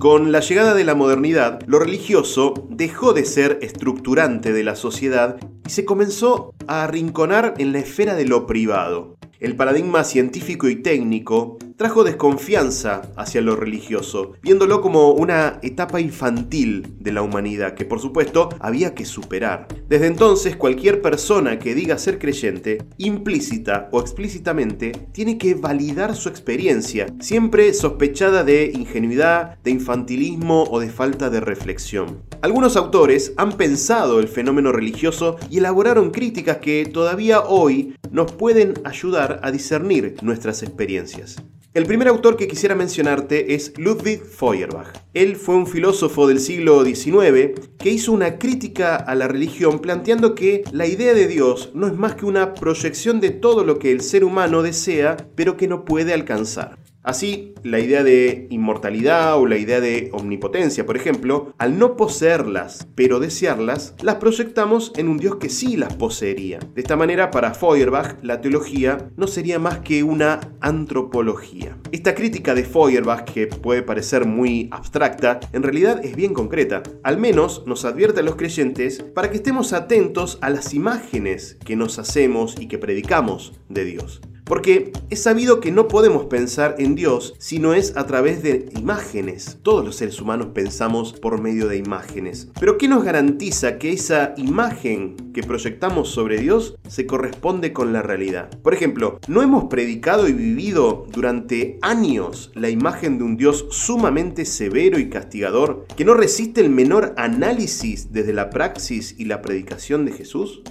Con 0.00 0.32
la 0.32 0.40
llegada 0.40 0.72
de 0.72 0.84
la 0.84 0.94
modernidad, 0.94 1.60
lo 1.66 1.78
religioso 1.78 2.54
dejó 2.70 3.12
de 3.12 3.26
ser 3.26 3.58
estructurante 3.60 4.50
de 4.50 4.64
la 4.64 4.74
sociedad 4.74 5.36
y 5.66 5.68
se 5.68 5.84
comenzó 5.84 6.54
a 6.66 6.84
arrinconar 6.84 7.52
en 7.58 7.74
la 7.74 7.80
esfera 7.80 8.14
de 8.14 8.24
lo 8.24 8.46
privado. 8.46 9.18
El 9.40 9.56
paradigma 9.56 10.04
científico 10.04 10.68
y 10.68 10.76
técnico 10.76 11.56
trajo 11.78 12.04
desconfianza 12.04 13.00
hacia 13.16 13.40
lo 13.40 13.56
religioso, 13.56 14.32
viéndolo 14.42 14.82
como 14.82 15.12
una 15.12 15.60
etapa 15.62 15.98
infantil 15.98 16.86
de 16.98 17.10
la 17.10 17.22
humanidad 17.22 17.72
que 17.72 17.86
por 17.86 18.00
supuesto 18.00 18.50
había 18.60 18.94
que 18.94 19.06
superar. 19.06 19.66
Desde 19.88 20.08
entonces 20.08 20.56
cualquier 20.56 21.00
persona 21.00 21.58
que 21.58 21.74
diga 21.74 21.96
ser 21.96 22.18
creyente, 22.18 22.84
implícita 22.98 23.88
o 23.92 24.00
explícitamente, 24.02 24.92
tiene 25.12 25.38
que 25.38 25.54
validar 25.54 26.14
su 26.16 26.28
experiencia, 26.28 27.06
siempre 27.20 27.72
sospechada 27.72 28.44
de 28.44 28.70
ingenuidad, 28.74 29.56
de 29.64 29.70
infantilismo 29.70 30.64
o 30.64 30.80
de 30.80 30.90
falta 30.90 31.30
de 31.30 31.40
reflexión. 31.40 32.24
Algunos 32.42 32.76
autores 32.76 33.32
han 33.38 33.52
pensado 33.52 34.20
el 34.20 34.28
fenómeno 34.28 34.70
religioso 34.70 35.36
y 35.48 35.58
elaboraron 35.58 36.10
críticas 36.10 36.58
que 36.58 36.84
todavía 36.84 37.40
hoy 37.40 37.94
nos 38.10 38.32
pueden 38.32 38.74
ayudar 38.84 39.29
a 39.42 39.50
discernir 39.50 40.16
nuestras 40.22 40.62
experiencias. 40.62 41.36
El 41.72 41.86
primer 41.86 42.08
autor 42.08 42.36
que 42.36 42.48
quisiera 42.48 42.74
mencionarte 42.74 43.54
es 43.54 43.72
Ludwig 43.78 44.24
Feuerbach. 44.24 44.88
Él 45.14 45.36
fue 45.36 45.54
un 45.54 45.68
filósofo 45.68 46.26
del 46.26 46.40
siglo 46.40 46.84
XIX 46.84 47.52
que 47.78 47.90
hizo 47.90 48.10
una 48.10 48.38
crítica 48.38 48.96
a 48.96 49.14
la 49.14 49.28
religión 49.28 49.78
planteando 49.78 50.34
que 50.34 50.64
la 50.72 50.88
idea 50.88 51.14
de 51.14 51.28
Dios 51.28 51.70
no 51.74 51.86
es 51.86 51.94
más 51.94 52.16
que 52.16 52.26
una 52.26 52.54
proyección 52.54 53.20
de 53.20 53.30
todo 53.30 53.62
lo 53.62 53.78
que 53.78 53.92
el 53.92 54.00
ser 54.00 54.24
humano 54.24 54.62
desea 54.62 55.16
pero 55.36 55.56
que 55.56 55.68
no 55.68 55.84
puede 55.84 56.12
alcanzar. 56.12 56.76
Así, 57.02 57.54
la 57.62 57.80
idea 57.80 58.04
de 58.04 58.46
inmortalidad 58.50 59.38
o 59.38 59.46
la 59.46 59.56
idea 59.56 59.80
de 59.80 60.10
omnipotencia, 60.12 60.84
por 60.84 60.98
ejemplo, 60.98 61.54
al 61.56 61.78
no 61.78 61.96
poseerlas, 61.96 62.88
pero 62.94 63.20
desearlas, 63.20 63.94
las 64.02 64.16
proyectamos 64.16 64.92
en 64.96 65.08
un 65.08 65.16
Dios 65.16 65.36
que 65.36 65.48
sí 65.48 65.78
las 65.78 65.94
poseería. 65.94 66.58
De 66.74 66.82
esta 66.82 66.96
manera, 66.96 67.30
para 67.30 67.54
Feuerbach, 67.54 68.22
la 68.22 68.42
teología 68.42 69.10
no 69.16 69.26
sería 69.28 69.58
más 69.58 69.78
que 69.78 70.02
una 70.02 70.40
antropología. 70.60 71.78
Esta 71.90 72.14
crítica 72.14 72.54
de 72.54 72.64
Feuerbach, 72.64 73.24
que 73.24 73.46
puede 73.46 73.82
parecer 73.82 74.26
muy 74.26 74.68
abstracta, 74.70 75.40
en 75.54 75.62
realidad 75.62 76.04
es 76.04 76.14
bien 76.14 76.34
concreta. 76.34 76.82
Al 77.02 77.16
menos 77.16 77.64
nos 77.66 77.86
advierte 77.86 78.20
a 78.20 78.24
los 78.24 78.36
creyentes 78.36 79.02
para 79.14 79.30
que 79.30 79.36
estemos 79.36 79.72
atentos 79.72 80.38
a 80.42 80.50
las 80.50 80.74
imágenes 80.74 81.56
que 81.64 81.76
nos 81.76 81.98
hacemos 81.98 82.60
y 82.60 82.68
que 82.68 82.76
predicamos 82.76 83.54
de 83.70 83.84
Dios. 83.86 84.20
Porque 84.50 84.92
es 85.10 85.22
sabido 85.22 85.60
que 85.60 85.70
no 85.70 85.86
podemos 85.86 86.24
pensar 86.24 86.74
en 86.80 86.96
Dios 86.96 87.34
si 87.38 87.60
no 87.60 87.72
es 87.72 87.96
a 87.96 88.08
través 88.08 88.42
de 88.42 88.68
imágenes. 88.76 89.58
Todos 89.62 89.84
los 89.84 89.94
seres 89.94 90.20
humanos 90.20 90.48
pensamos 90.52 91.12
por 91.12 91.40
medio 91.40 91.68
de 91.68 91.76
imágenes. 91.76 92.48
Pero 92.58 92.76
¿qué 92.76 92.88
nos 92.88 93.04
garantiza 93.04 93.78
que 93.78 93.92
esa 93.92 94.34
imagen 94.36 95.14
que 95.32 95.44
proyectamos 95.44 96.08
sobre 96.08 96.38
Dios 96.38 96.74
se 96.88 97.06
corresponde 97.06 97.72
con 97.72 97.92
la 97.92 98.02
realidad? 98.02 98.50
Por 98.60 98.74
ejemplo, 98.74 99.20
¿no 99.28 99.40
hemos 99.40 99.66
predicado 99.66 100.26
y 100.26 100.32
vivido 100.32 101.06
durante 101.12 101.78
años 101.80 102.50
la 102.56 102.70
imagen 102.70 103.18
de 103.18 103.24
un 103.24 103.36
Dios 103.36 103.68
sumamente 103.70 104.44
severo 104.44 104.98
y 104.98 105.08
castigador 105.08 105.86
que 105.96 106.04
no 106.04 106.14
resiste 106.14 106.60
el 106.60 106.70
menor 106.70 107.14
análisis 107.16 108.12
desde 108.12 108.32
la 108.32 108.50
praxis 108.50 109.14
y 109.16 109.26
la 109.26 109.42
predicación 109.42 110.04
de 110.04 110.10
Jesús? 110.10 110.64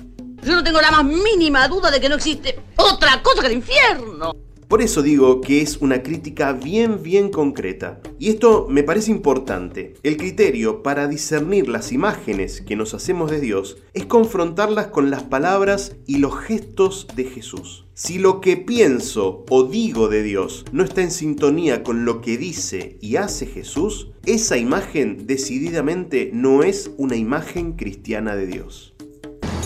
Yo 0.44 0.56
no 0.56 0.64
tengo 0.64 0.82
la 0.82 0.92
más 0.92 1.06
mínima 1.06 1.68
duda 1.68 1.92
de 1.92 2.00
que 2.00 2.10
no 2.10 2.16
existe 2.16 2.60
otra 2.78 3.22
cosa 3.22 3.42
que 3.42 3.48
el 3.48 3.54
infierno. 3.54 4.34
Por 4.70 4.84
eso 4.84 5.02
digo 5.02 5.42
que 5.42 5.64
es 5.64 5.78
una 5.78 6.04
crítica 6.04 6.54
bien 6.54 7.02
bien 7.02 7.32
concreta. 7.32 8.02
Y 8.20 8.30
esto 8.30 8.68
me 8.70 8.84
parece 8.84 9.10
importante. 9.10 9.96
El 10.04 10.16
criterio 10.16 10.84
para 10.84 11.08
discernir 11.08 11.68
las 11.68 11.92
imágenes 11.92 12.62
que 12.62 12.76
nos 12.76 12.94
hacemos 12.94 13.32
de 13.32 13.42
Dios 13.42 13.78
es 13.96 14.06
confrontarlas 14.06 14.88
con 14.88 15.10
las 15.10 15.24
palabras 15.24 15.96
y 16.06 16.20
los 16.20 16.38
gestos 16.38 17.08
de 17.16 17.24
Jesús. 17.24 17.88
Si 17.96 18.20
lo 18.20 18.42
que 18.42 18.58
pienso 18.58 19.44
o 19.50 19.64
digo 19.64 20.08
de 20.08 20.22
Dios 20.22 20.66
no 20.72 20.84
está 20.84 21.02
en 21.02 21.12
sintonía 21.12 21.84
con 21.84 22.06
lo 22.06 22.22
que 22.22 22.38
dice 22.38 22.98
y 23.02 23.16
hace 23.16 23.48
Jesús, 23.48 24.10
esa 24.28 24.56
imagen 24.58 25.26
decididamente 25.26 26.30
no 26.32 26.62
es 26.62 26.92
una 26.98 27.16
imagen 27.16 27.74
cristiana 27.74 28.36
de 28.36 28.46
Dios. 28.46 28.89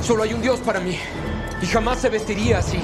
Solo 0.02 0.24
hay 0.24 0.34
un 0.34 0.42
Dios 0.42 0.60
para 0.60 0.80
mí 0.80 0.98
y 1.62 1.66
jamás 1.66 2.00
se 2.00 2.10
vestiría 2.10 2.60
así. 2.60 2.80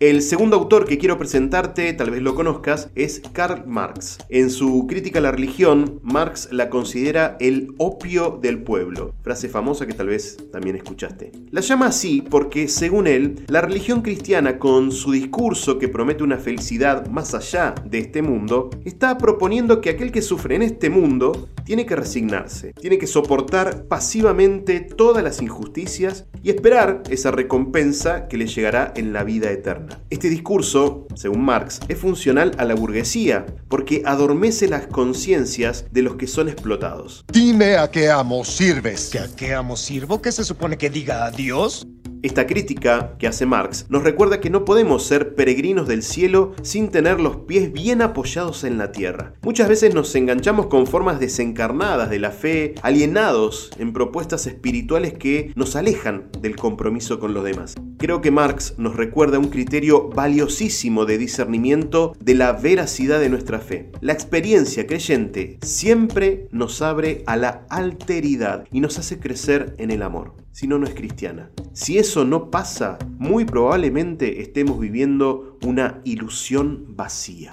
El 0.00 0.22
segundo 0.22 0.56
autor 0.56 0.86
que 0.86 0.98
quiero 0.98 1.18
presentarte, 1.18 1.92
tal 1.92 2.10
vez 2.10 2.20
lo 2.20 2.34
conozcas, 2.34 2.90
es 2.96 3.22
Karl 3.32 3.64
Marx. 3.64 4.18
En 4.28 4.50
su 4.50 4.88
crítica 4.88 5.20
a 5.20 5.22
la 5.22 5.30
religión, 5.30 6.00
Marx 6.02 6.48
la 6.50 6.68
considera 6.68 7.36
el 7.38 7.72
opio 7.78 8.40
del 8.42 8.60
pueblo, 8.64 9.14
frase 9.22 9.48
famosa 9.48 9.86
que 9.86 9.94
tal 9.94 10.08
vez 10.08 10.36
también 10.50 10.74
escuchaste. 10.74 11.30
La 11.52 11.60
llama 11.60 11.86
así 11.86 12.24
porque, 12.28 12.66
según 12.66 13.06
él, 13.06 13.44
la 13.46 13.60
religión 13.60 14.02
cristiana, 14.02 14.58
con 14.58 14.90
su 14.90 15.12
discurso 15.12 15.78
que 15.78 15.86
promete 15.86 16.24
una 16.24 16.38
felicidad 16.38 17.06
más 17.06 17.32
allá 17.32 17.76
de 17.84 17.98
este 17.98 18.20
mundo, 18.20 18.70
está 18.84 19.16
proponiendo 19.16 19.80
que 19.80 19.90
aquel 19.90 20.10
que 20.10 20.22
sufre 20.22 20.56
en 20.56 20.62
este 20.62 20.90
mundo 20.90 21.48
tiene 21.64 21.86
que 21.86 21.94
resignarse, 21.94 22.72
tiene 22.72 22.98
que 22.98 23.06
soportar 23.06 23.84
pasivamente 23.84 24.80
todas 24.80 25.22
las 25.22 25.40
injusticias 25.40 26.26
y 26.42 26.50
esperar 26.50 27.04
esa 27.10 27.30
recompensa 27.30 28.26
que 28.26 28.36
le 28.36 28.48
llegará 28.48 28.92
en 28.96 29.12
la 29.12 29.22
vida 29.22 29.50
eterna. 29.50 29.83
Este 30.10 30.28
discurso, 30.28 31.06
según 31.14 31.44
Marx, 31.44 31.80
es 31.88 31.98
funcional 31.98 32.52
a 32.58 32.64
la 32.64 32.74
burguesía 32.74 33.46
porque 33.68 34.02
adormece 34.04 34.68
las 34.68 34.86
conciencias 34.86 35.86
de 35.90 36.02
los 36.02 36.16
que 36.16 36.26
son 36.26 36.48
explotados. 36.48 37.24
Dime 37.32 37.76
a 37.76 37.90
qué 37.90 38.10
amo 38.10 38.44
sirves. 38.44 39.10
¿Que 39.10 39.18
a 39.18 39.28
qué 39.34 39.54
amo 39.54 39.76
sirvo? 39.76 40.20
¿Qué 40.22 40.32
se 40.32 40.44
supone 40.44 40.78
que 40.78 40.90
diga 40.90 41.26
adiós? 41.26 41.86
Esta 42.24 42.46
crítica 42.46 43.16
que 43.18 43.26
hace 43.26 43.44
Marx 43.44 43.84
nos 43.90 44.02
recuerda 44.02 44.40
que 44.40 44.48
no 44.48 44.64
podemos 44.64 45.04
ser 45.04 45.34
peregrinos 45.34 45.86
del 45.86 46.02
cielo 46.02 46.54
sin 46.62 46.88
tener 46.88 47.20
los 47.20 47.36
pies 47.36 47.70
bien 47.70 48.00
apoyados 48.00 48.64
en 48.64 48.78
la 48.78 48.92
tierra. 48.92 49.34
Muchas 49.42 49.68
veces 49.68 49.94
nos 49.94 50.14
enganchamos 50.14 50.68
con 50.68 50.86
formas 50.86 51.20
desencarnadas 51.20 52.08
de 52.08 52.18
la 52.18 52.30
fe, 52.30 52.76
alienados 52.80 53.72
en 53.78 53.92
propuestas 53.92 54.46
espirituales 54.46 55.12
que 55.12 55.52
nos 55.54 55.76
alejan 55.76 56.30
del 56.40 56.56
compromiso 56.56 57.20
con 57.20 57.34
los 57.34 57.44
demás. 57.44 57.74
Creo 57.98 58.22
que 58.22 58.30
Marx 58.30 58.78
nos 58.78 58.96
recuerda 58.96 59.38
un 59.38 59.50
criterio 59.50 60.08
valiosísimo 60.08 61.04
de 61.04 61.18
discernimiento 61.18 62.16
de 62.20 62.36
la 62.36 62.52
veracidad 62.52 63.20
de 63.20 63.28
nuestra 63.28 63.58
fe. 63.58 63.92
La 64.00 64.14
experiencia 64.14 64.86
creyente 64.86 65.58
siempre 65.60 66.48
nos 66.52 66.80
abre 66.80 67.22
a 67.26 67.36
la 67.36 67.66
alteridad 67.68 68.64
y 68.72 68.80
nos 68.80 68.98
hace 68.98 69.20
crecer 69.20 69.74
en 69.76 69.90
el 69.90 70.00
amor 70.00 70.42
si 70.54 70.68
no, 70.68 70.78
no 70.78 70.86
es 70.86 70.94
cristiana. 70.94 71.50
Si 71.72 71.98
eso 72.14 72.24
no 72.24 72.48
pasa, 72.48 72.96
muy 73.18 73.44
probablemente 73.44 74.40
estemos 74.40 74.78
viviendo 74.78 75.58
una 75.64 76.00
ilusión 76.04 76.84
vacía. 76.90 77.50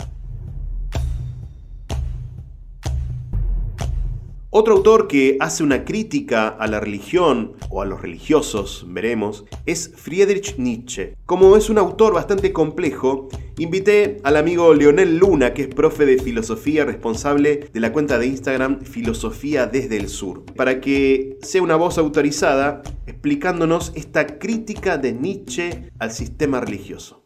Otro 4.54 4.74
autor 4.74 5.08
que 5.08 5.38
hace 5.40 5.64
una 5.64 5.86
crítica 5.86 6.50
a 6.50 6.68
la 6.68 6.82
religión 6.82 7.54
o 7.70 7.82
a 7.82 7.86
los 7.86 8.02
religiosos, 8.02 8.86
veremos, 8.90 9.46
es 9.66 9.94
Friedrich 9.96 10.58
Nietzsche. 10.58 11.16
Como 11.26 11.56
es 11.56 11.70
un 11.70 11.78
autor 11.78 12.14
bastante 12.14 12.52
complejo, 12.52 13.30
invité 13.60 14.18
al 14.26 14.36
amigo 14.36 14.74
Leonel 14.74 15.18
Luna, 15.18 15.54
que 15.54 15.62
es 15.62 15.68
profe 15.70 16.06
de 16.06 16.18
filosofía 16.18 16.84
responsable 16.84 17.70
de 17.72 17.80
la 17.80 17.94
cuenta 17.94 18.20
de 18.20 18.28
Instagram 18.28 18.82
Filosofía 18.82 19.68
desde 19.68 19.96
el 19.96 20.10
Sur, 20.10 20.44
para 20.44 20.82
que 20.82 21.38
sea 21.42 21.62
una 21.62 21.78
voz 21.78 21.98
autorizada 21.98 22.82
explicándonos 23.06 23.94
esta 23.96 24.38
crítica 24.38 24.98
de 24.98 25.14
Nietzsche 25.14 25.94
al 25.98 26.12
sistema 26.12 26.60
religioso. 26.60 27.24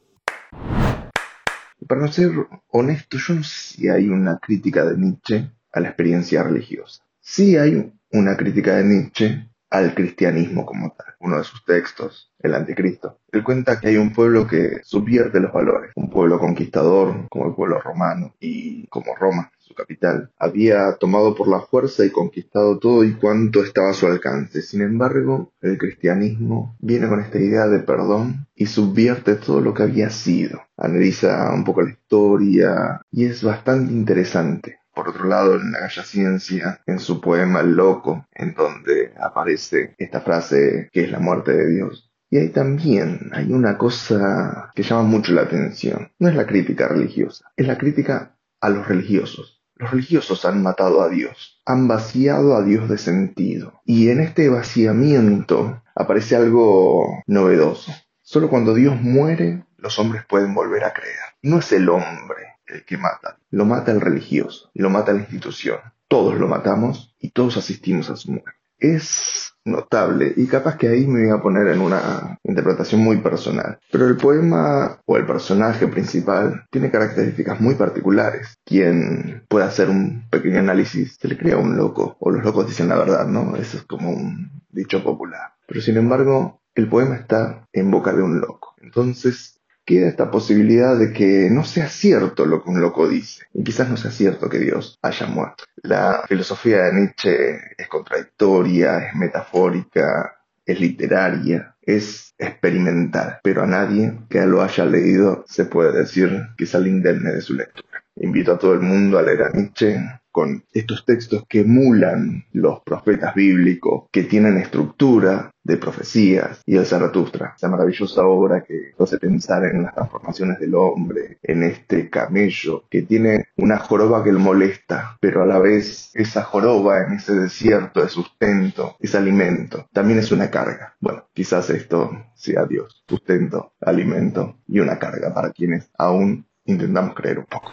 Para 1.88 2.08
ser 2.08 2.34
honesto, 2.67 3.17
yo 3.17 3.34
no 3.34 3.44
sé 3.44 3.77
si 3.77 3.89
hay 3.89 4.10
una 4.10 4.38
crítica 4.38 4.86
de 4.86 4.96
Nietzsche 4.96 5.50
a 5.72 5.79
la 5.79 5.88
experiencia 5.88 6.44
religiosa. 6.44 7.04
Sí 7.27 7.58
hay 7.58 7.91
una 8.12 8.38
crítica 8.38 8.75
de 8.75 8.84
Nietzsche 8.84 9.50
al 9.72 9.96
cristianismo 9.96 10.63
como 10.63 10.91
tal. 10.91 11.15
Uno 11.20 11.39
de 11.39 11.44
sus 11.44 11.65
textos, 11.65 12.32
El 12.38 12.53
Anticristo, 12.53 13.20
él 13.32 13.44
cuenta 13.44 13.79
que 13.79 13.88
hay 13.88 13.98
un 13.98 14.13
pueblo 14.13 14.46
que 14.46 14.82
subvierte 14.84 15.39
los 15.39 15.51
valores, 15.51 15.91
un 15.96 16.12
pueblo 16.12 16.38
conquistador 16.38 17.27
como 17.29 17.48
el 17.48 17.55
pueblo 17.55 17.82
romano 17.82 18.36
y 18.39 18.86
como 18.89 19.15
Roma, 19.15 19.51
su 19.58 19.74
capital, 19.74 20.34
había 20.38 20.98
tomado 20.98 21.34
por 21.34 21.48
la 21.48 21.62
fuerza 21.62 22.05
y 22.05 22.12
conquistado 22.12 22.77
todo 22.77 23.03
y 23.03 23.15
cuanto 23.15 23.63
estaba 23.63 23.89
a 23.89 23.94
su 23.96 24.05
alcance. 24.05 24.62
Sin 24.62 24.84
embargo, 24.84 25.51
el 25.62 25.79
cristianismo 25.79 26.77
viene 26.79 27.10
con 27.10 27.22
esta 27.22 27.39
idea 27.39 27.65
de 27.65 27.79
perdón 27.79 28.46
y 28.53 28.67
subvierte 28.67 29.34
todo 29.34 29.62
lo 29.62 29.74
que 29.74 29.82
había 29.82 30.12
sido. 30.12 30.62
Analiza 30.77 31.51
un 31.55 31.63
poco 31.63 31.82
la 31.82 31.89
historia 31.89 33.01
y 33.12 33.25
es 33.25 33.44
bastante 33.44 33.91
interesante. 33.91 34.77
Por 34.96 35.10
otro 35.10 35.25
lado, 35.25 35.56
en 35.60 35.74
la 35.74 35.82
Galla 35.82 36.04
Ciencia, 36.04 36.82
en 36.86 37.00
su 37.00 37.20
poema 37.20 37.60
El 37.60 37.75
Loco, 37.75 38.25
en 38.32 38.54
donde 38.54 39.14
aparece 39.20 39.94
esta 39.98 40.22
frase 40.22 40.90
que 40.94 41.04
es 41.04 41.12
la 41.12 41.20
muerte 41.20 41.52
de 41.52 41.70
Dios. 41.70 42.14
Y 42.30 42.38
ahí 42.38 42.50
también 42.50 43.30
hay 43.34 43.52
una 43.52 43.78
cosa 43.78 44.72
que 44.74 44.84
llama 44.84 45.04
mucho 45.04 45.34
la 45.34 45.42
atención. 45.42 46.12
No 46.18 46.30
es 46.30 46.36
la 46.36 46.48
crítica 46.48 46.88
religiosa, 46.88 47.52
es 47.58 47.68
la 47.68 47.78
crítica 47.78 48.38
a 48.62 48.70
los 48.70 48.88
religiosos. 48.88 49.62
Los 49.75 49.92
religiosos 49.92 50.46
han 50.46 50.64
matado 50.64 51.02
a 51.02 51.10
Dios, 51.10 51.62
han 51.66 51.90
vaciado 51.90 52.56
a 52.56 52.64
Dios 52.64 52.88
de 52.88 52.98
sentido. 52.98 53.82
Y 53.84 54.10
en 54.10 54.22
este 54.22 54.48
vaciamiento 54.48 55.84
aparece 55.94 56.38
algo 56.38 57.22
novedoso. 57.28 57.92
Solo 58.22 58.50
cuando 58.50 58.74
Dios 58.74 59.00
muere, 59.02 59.66
los 59.78 60.00
hombres 60.00 60.24
pueden 60.25 60.54
volver 60.54 60.86
a 60.86 60.94
creer. 60.94 61.20
No 61.42 61.60
es 61.60 61.72
el 61.74 61.90
hombre 61.90 62.54
el 62.67 62.86
que 62.86 62.98
mata. 62.98 63.38
Lo 63.51 63.65
mata 63.65 63.91
el 63.91 64.01
religioso, 64.01 64.69
lo 64.74 64.89
mata 64.89 65.13
la 65.13 65.19
institución. 65.19 65.79
Todos 66.07 66.39
lo 66.39 66.48
matamos 66.48 67.15
y 67.19 67.31
todos 67.31 67.57
asistimos 67.57 68.10
a 68.10 68.15
su 68.15 68.31
muerte. 68.31 68.51
Es 68.77 69.53
notable 69.63 70.34
y 70.36 70.48
capaz 70.48 70.77
que 70.77 70.89
ahí 70.89 71.07
me 71.07 71.25
voy 71.25 71.38
a 71.38 71.41
poner 71.41 71.67
en 71.67 71.81
una 71.81 72.38
interpretación 72.43 73.01
muy 73.01 73.17
personal. 73.17 73.79
Pero 73.91 74.07
el 74.07 74.17
poema 74.17 75.00
o 75.05 75.17
el 75.17 75.25
personaje 75.25 75.88
principal 75.88 76.65
tiene 76.69 76.91
características 76.91 77.60
muy 77.62 77.75
particulares. 77.75 78.60
Quien 78.65 79.45
puede 79.48 79.65
hacer 79.65 79.89
un 79.89 80.27
pequeño 80.29 80.60
análisis 80.60 81.17
se 81.19 81.27
le 81.27 81.38
crea 81.38 81.57
un 81.57 81.77
loco 81.77 82.17
o 82.19 82.29
los 82.29 82.43
locos 82.43 82.67
dicen 82.67 82.89
la 82.89 82.98
verdad, 82.98 83.27
¿no? 83.27 83.55
Eso 83.55 83.77
es 83.77 83.84
como 83.84 84.12
un 84.12 84.62
dicho 84.69 85.03
popular. 85.03 85.53
Pero 85.67 85.81
sin 85.81 85.98
embargo, 85.98 86.62
el 86.75 86.89
poema 86.89 87.15
está 87.15 87.67
en 87.72 87.89
boca 87.89 88.13
de 88.13 88.22
un 88.22 88.39
loco. 88.39 88.75
Entonces 88.81 89.54
queda 89.86 90.10
esta 90.10 90.32
posibilidad 90.32 90.98
de 90.98 91.13
que 91.13 91.50
no 91.51 91.63
sea 91.63 91.88
cierto 91.88 92.46
lo 92.46 92.63
que 92.63 92.70
un 92.70 92.82
loco 92.82 93.08
dice, 93.08 93.46
y 93.54 93.63
quizás 93.63 93.89
no 93.89 93.98
sea 93.98 94.12
cierto 94.12 94.50
que 94.50 94.60
Dios 94.60 94.98
haya 95.01 95.27
muerto. 95.27 95.63
La 95.84 96.24
filosofía 96.27 96.84
de 96.84 96.94
Nietzsche 96.94 97.56
es 97.77 97.88
contradictoria, 97.88 99.08
es 99.08 99.15
metafórica, 99.15 100.36
es 100.65 100.80
literaria, 100.80 101.75
es 101.82 102.34
experimental, 102.38 103.39
pero 103.44 103.63
a 103.63 103.68
nadie 103.68 104.20
que 104.30 104.46
lo 104.46 104.63
haya 104.63 104.86
leído 104.86 105.46
se 105.48 105.65
puede 105.65 106.00
decir 106.00 106.32
que 106.58 106.65
sale 106.65 106.89
indemne 106.89 107.32
de 107.32 107.42
su 107.42 107.54
lectura. 107.54 108.04
Invito 108.15 108.54
a 108.54 108.58
todo 108.60 108.74
el 108.74 108.80
mundo 108.80 109.20
a 109.20 109.22
leer 109.22 109.44
a 109.44 109.50
Nietzsche, 109.51 109.98
con 110.36 110.65
estos 110.74 111.06
textos 111.06 111.46
que 111.48 111.62
emulan 111.62 112.44
los 112.51 112.82
profetas 112.82 113.34
bíblicos, 113.36 114.10
que 114.12 114.24
tienen 114.24 114.58
estructura 114.58 115.50
de 115.63 115.77
profecías, 115.77 116.62
y 116.65 116.75
el 116.75 116.86
Zaratustra, 116.86 117.54
esa 117.56 117.70
maravillosa 117.70 118.25
obra 118.25 118.62
que 118.62 118.92
hace 119.00 119.18
pensar 119.18 119.63
en 119.63 119.84
las 119.84 119.96
transformaciones 119.96 120.60
del 120.60 120.75
hombre, 120.75 121.38
en 121.42 121.63
este 121.63 122.10
camello, 122.10 122.84
que 122.89 123.04
tiene 123.04 123.46
una 123.56 123.77
joroba 123.77 124.25
que 124.25 124.34
le 124.34 124.39
molesta, 124.39 125.15
pero 125.22 125.42
a 125.42 125.46
la 125.46 125.60
vez 125.60 126.12
esa 126.15 126.44
joroba 126.44 127.06
en 127.06 127.13
ese 127.13 127.34
desierto 127.34 128.04
de 128.04 128.10
sustento, 128.10 128.98
es 129.00 129.15
alimento, 129.15 129.88
también 129.94 130.20
es 130.20 130.34
una 130.34 130.51
carga. 130.51 130.98
Bueno, 131.00 131.30
quizás 131.32 131.70
esto 131.70 132.12
sea 132.34 132.65
Dios, 132.65 133.06
sustento, 133.08 133.72
alimento 133.80 134.58
y 134.68 134.82
una 134.82 135.00
carga 135.00 135.34
para 135.34 135.51
quienes 135.51 135.89
aún 135.98 136.46
intentamos 136.65 137.15
creer 137.15 137.39
un 137.39 137.46
poco. 137.46 137.72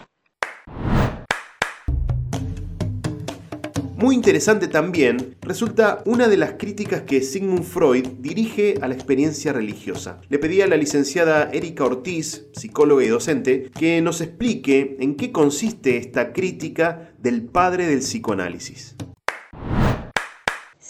Muy 4.03 4.17
interesante 4.17 4.67
también 4.67 5.37
resulta 5.43 6.03
una 6.07 6.27
de 6.27 6.37
las 6.37 6.55
críticas 6.55 7.03
que 7.03 7.23
Sigmund 7.23 7.63
Freud 7.63 8.05
dirige 8.19 8.75
a 8.83 8.89
la 8.89 8.95
experiencia 8.95 9.53
religiosa. 9.53 10.21
Le 10.29 10.41
pedí 10.41 10.61
a 10.61 10.67
la 10.67 10.77
licenciada 10.77 11.49
Erika 11.53 11.85
Ortiz, 11.85 12.47
psicóloga 12.51 13.05
y 13.05 13.07
docente, 13.07 13.71
que 13.79 14.03
nos 14.03 14.21
explique 14.21 14.97
en 14.99 15.15
qué 15.15 15.31
consiste 15.31 15.99
esta 15.99 16.33
crítica 16.33 17.13
del 17.23 17.43
padre 17.43 17.87
del 17.87 18.01
psicoanálisis. 18.01 18.97